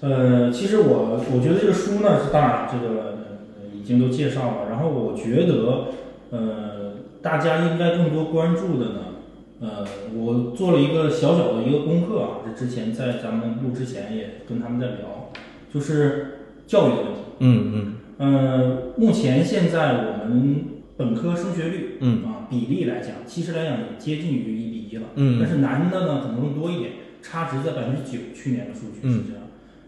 [0.00, 3.16] 呃，其实我我觉得这个书呢是当然这个
[3.56, 5.86] 呃已经都介绍了，然后我觉得
[6.30, 6.92] 呃
[7.22, 9.00] 大家应该更多关注的呢，
[9.60, 15.32] 呃我做了一个小小的一个功课啊，这之前在咱们录之前也跟他们在聊，
[15.72, 17.20] 就是教育的问题。
[17.40, 20.64] 嗯嗯呃，目前现在我们
[20.98, 25.04] 本科升学率嗯啊比例来讲，其实来讲也接近于一比一了。
[25.14, 26.90] 嗯但是男的呢可能更多一点，
[27.22, 29.44] 差值在百分之九，去年的数据是这样。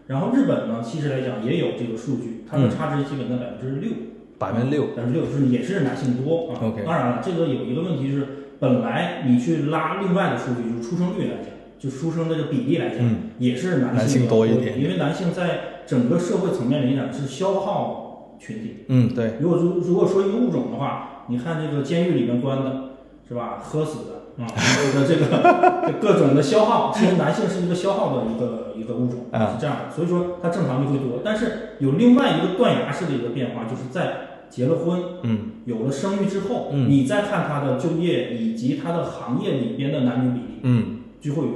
[0.07, 3.91] 然后日本呢，其实来讲也有这个数据，它的差值基本在百分之六，
[4.39, 4.87] 百分之六。
[4.95, 6.59] 百分之六是也是男性多啊。
[6.61, 8.25] OK 当然了，这个有一个问题是，
[8.59, 11.47] 本来你去拉另外的数据，就是出生率来讲，
[11.77, 18.00] 就出生的这个比例来讲，嗯也是男男性多一点因为男性在整个社会层面来讲是消耗
[18.41, 18.85] 群体。
[18.87, 22.89] 嗯，对，如果如如果说一个物种的话，你看这个监狱里面关的，
[23.29, 23.59] 是吧？
[23.61, 29.95] 喝死的啊，这个这个这各种的消耗，其实男性是一个消耗的一个一个物种，啊是这样的。
[29.95, 41.49] 所以说它正常就会多，但是有另外一个断崖式的一个变化，就是在结了婚，嗯有了生育之后，嗯你再看他的就业以及他的行业里边的男女比例，嗯就会有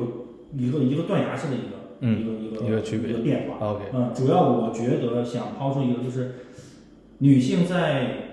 [0.56, 3.66] 一个一个一个断崖式的一个、嗯一个一个一个区别一个变化。
[3.66, 6.36] ，OK，嗯，主要我觉得想抛出一个就是，
[7.20, 8.30] 女性在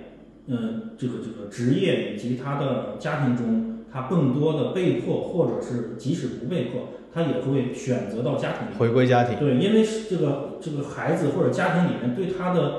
[0.47, 8.75] 嗯这个这个职业以及她的家庭中，她更多的被迫或者是即使不被迫，她也会选择到家庭里。
[8.79, 9.39] 回归家庭。
[9.39, 12.73] 对，因为是这个这个孩子或者家庭里面对她的，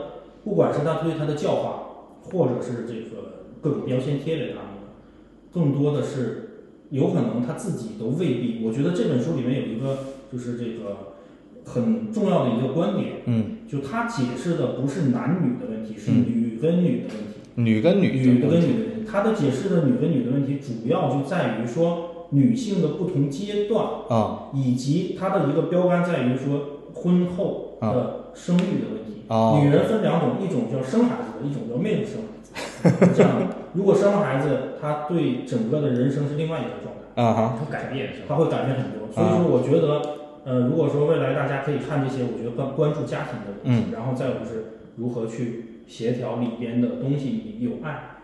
[0.43, 1.83] 不管是她对她的教化，
[2.21, 6.49] 或者是这个各种标签贴给他们的，更多的是
[6.89, 8.61] 有可能他自己都未必。
[8.65, 9.99] 我觉得这本书里面有一个
[10.31, 11.15] 就是这个
[11.65, 17.33] 很重要的一个观点，嗯，就他解释的不是男女的问题，是嗯女跟女的问题。
[17.55, 18.67] 女跟女女的的问题。
[18.67, 23.83] 跟女的问题，他的解释的女跟女的问题，主要就在于说女性的不同阶段。
[24.09, 29.23] 啊以及它的一个标杆在于说婚后的生育的问题。
[29.29, 32.51] 哦女人分两种，一种叫生孩子的，一种叫没有生孩子。
[33.17, 38.09] 这样的，如果生了孩子，她对整个的人生是另外一个状态，啊哈，有改变？
[38.27, 39.09] 她会改变很多。
[39.11, 44.65] 所以说，我觉得，呃，如果说未来大家可以看这些，我觉得关关注家庭的问题，然后再有就是
[44.97, 48.17] 如何去协调里边的东西，有爱，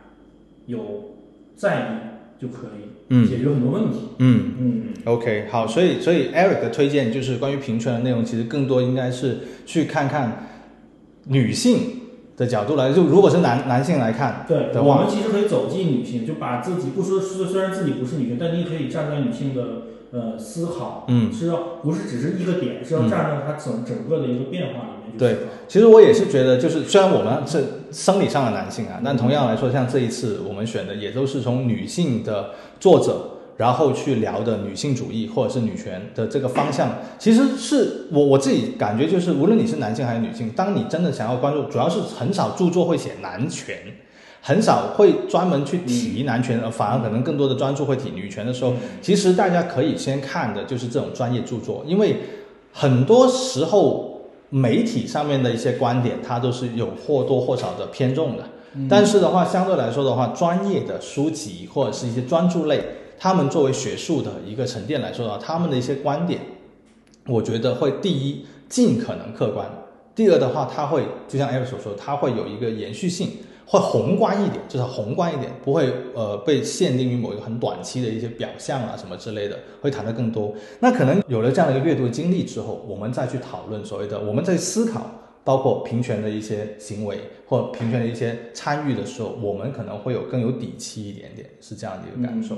[0.65, 1.15] 有
[1.55, 3.99] 在意就可以嗯解决很多问题。
[4.19, 4.53] 嗯。
[4.59, 10.45] 嗯 OK，好，所以所以 Eric 的推荐就是关于平权的内容，其实更多应该是去看看
[11.23, 12.01] 女性
[12.35, 25.51] 的角度来，就如果是男男性来看对，我们，其实可以走进女性，就把自己不说虽虽然自己不是女性，但你也可以站在女性的呃思考，嗯，是要不是只是一个点，是要站在它整整个的一个变化里面去对思考。
[25.67, 43.75] 其实我也是觉得，就是虽然我们是生理上的男性啊，但同样来说，像这一次我们选的也都是从女性的作者，然后去聊的女性主义或者是女权的这个方向，其实是我我自己感觉就是，无论你是男性还是女性，当你真的想要关注，主要是很少著作会写男权。
[44.41, 52.15] 很少会专门去提男权，而反而可能更多的专注会提女权的时候，其实大家可以先看的就是这种专业著作，因为
[52.71, 58.45] 很多时候媒体上面的一些观点，它都是有或多或少的偏重的。
[58.87, 62.81] 但是的话，相对来说的话，专业的书籍或者是一些专注类，
[63.17, 66.39] 他们作为学术的一个沉淀来说的话，他们的一些观点，
[67.27, 69.67] 我觉得会第一尽可能客观，
[70.15, 73.31] 第二的话，它会就像 Eric 所说，它会有一个延续性。
[73.71, 80.55] 会宏观一点，就是宏观一点，不会呃被限定于某一个很短期的一些表象啊什么之类的，会谈的更多。
[80.79, 85.05] 那可能有了这样的一个阅读经历之后，我们再去讨论所谓的我们在思考，
[85.43, 92.55] 包括平权的一些行为或平权的一些参与的时候，我们可能会有更有底气一点点，是这样的一个感受。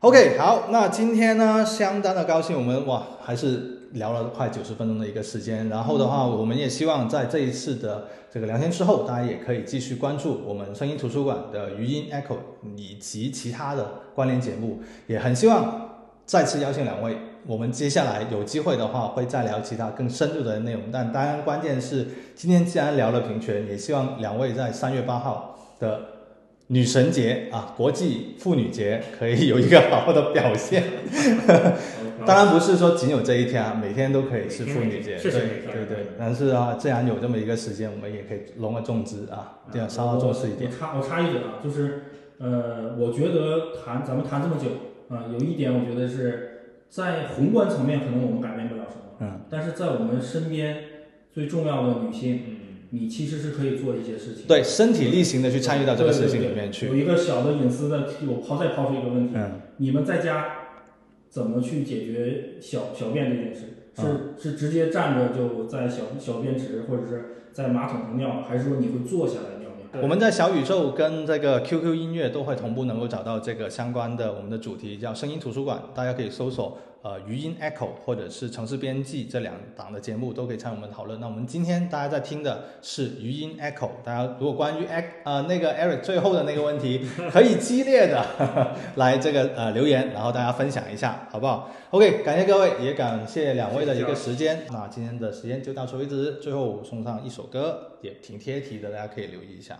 [0.00, 5.68] OK，好，那今天呢，相当的高兴，我们哇还是聊了快九十分钟的一个时间。
[5.68, 12.36] 然后的话，我们也希望在这一次的这个聊天之后，大家也可以继续关注我们声音图书馆的语音 Echo
[12.76, 14.80] 以及其他的关联节目。
[15.06, 17.16] 也很希望再次邀请两位，
[17.46, 20.82] 我们接下来有机会的话会再聊其他更深入的内容。
[20.92, 26.00] 但当然，关键是今天既然聊了平权，也希望两位在三月八号的。
[26.70, 30.84] 女神节啊，国际妇女节可以有一个好好的表现。
[32.26, 35.16] 当然不是说仅有这一天啊，每天都可以是妇女节。
[35.16, 36.06] 对对对。
[36.18, 40.76] 但是啊，既然有这么一个时间，我们也可以隆而重之啊，这样稍稍重视一点我。
[40.76, 42.02] 插我插一嘴啊，就是
[42.38, 44.68] 呃，我觉得谈咱们谈这么久
[45.08, 50.76] 啊、有一点我觉得是在宏观层面可能我们改变不了什么，嗯，但是在我们身边
[51.32, 52.56] 最重要的女性，嗯，
[52.90, 54.44] 你其实是可以做一些事情。
[54.46, 56.88] 对，身体力行的去参与到这个事情里面去。
[56.88, 60.57] 有一个小的隐私的，我抛再抛出一个问题，嗯，你们在家
[61.28, 63.60] 怎么去解决小小便这件事？
[63.96, 70.02] 是、嗯是直接站着就在小小便池，或者是在马桶上尿，还是说你会坐下来尿尿？
[70.02, 81.20] 我们在小宇宙跟这个 QQ 音乐都会同步能够找到这个相关的我们的主题，叫声音图书馆，大家可以搜索呃余音 Echo 或者是城市编辑这两档的节目都可以参与我们讨论。
[81.20, 94.64] 那我们今天大家在听的是余音 Echo，大家如果关于 e 呃那个 Eric 最后的那个问题，可以激烈的来这个呃留言，然后大家分享一下，好不好？OK，感谢各位，也感谢两位的一个时间。
[94.70, 99.78] 那今天的时间就到此为止，最后送上一首歌，也挺贴题的，大家可以留意一下。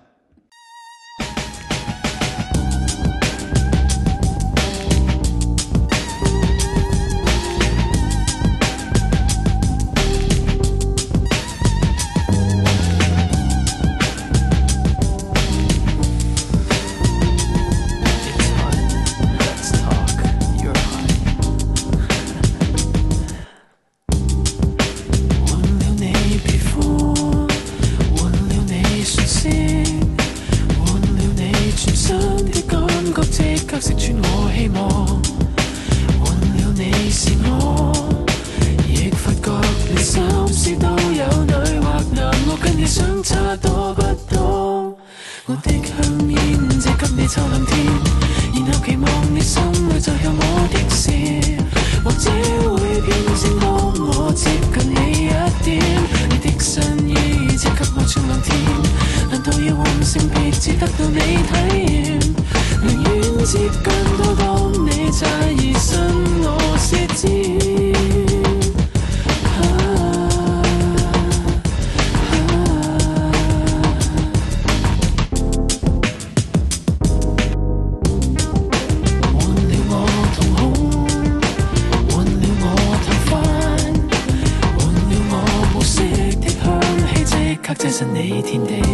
[87.98, 88.87] 失你天地。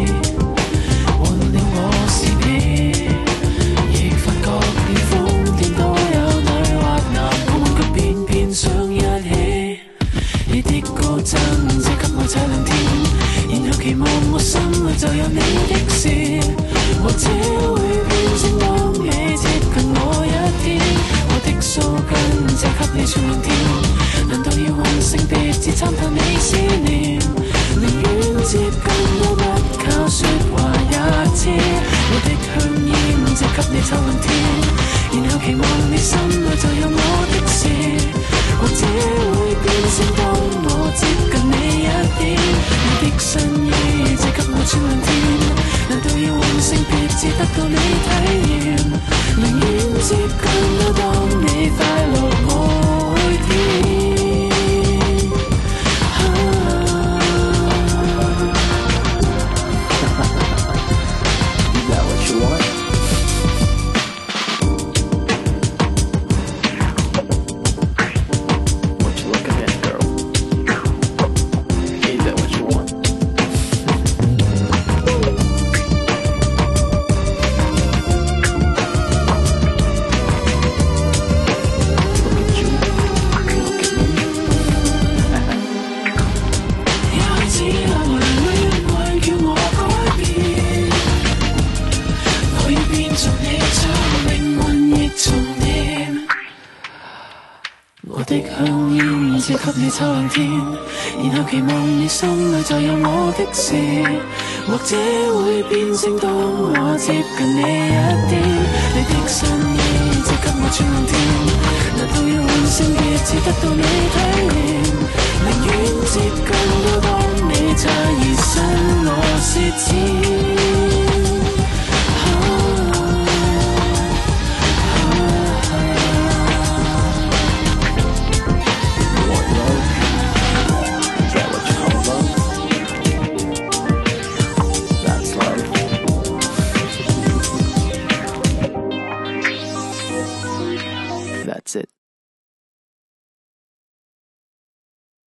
[113.66, 114.23] 別至得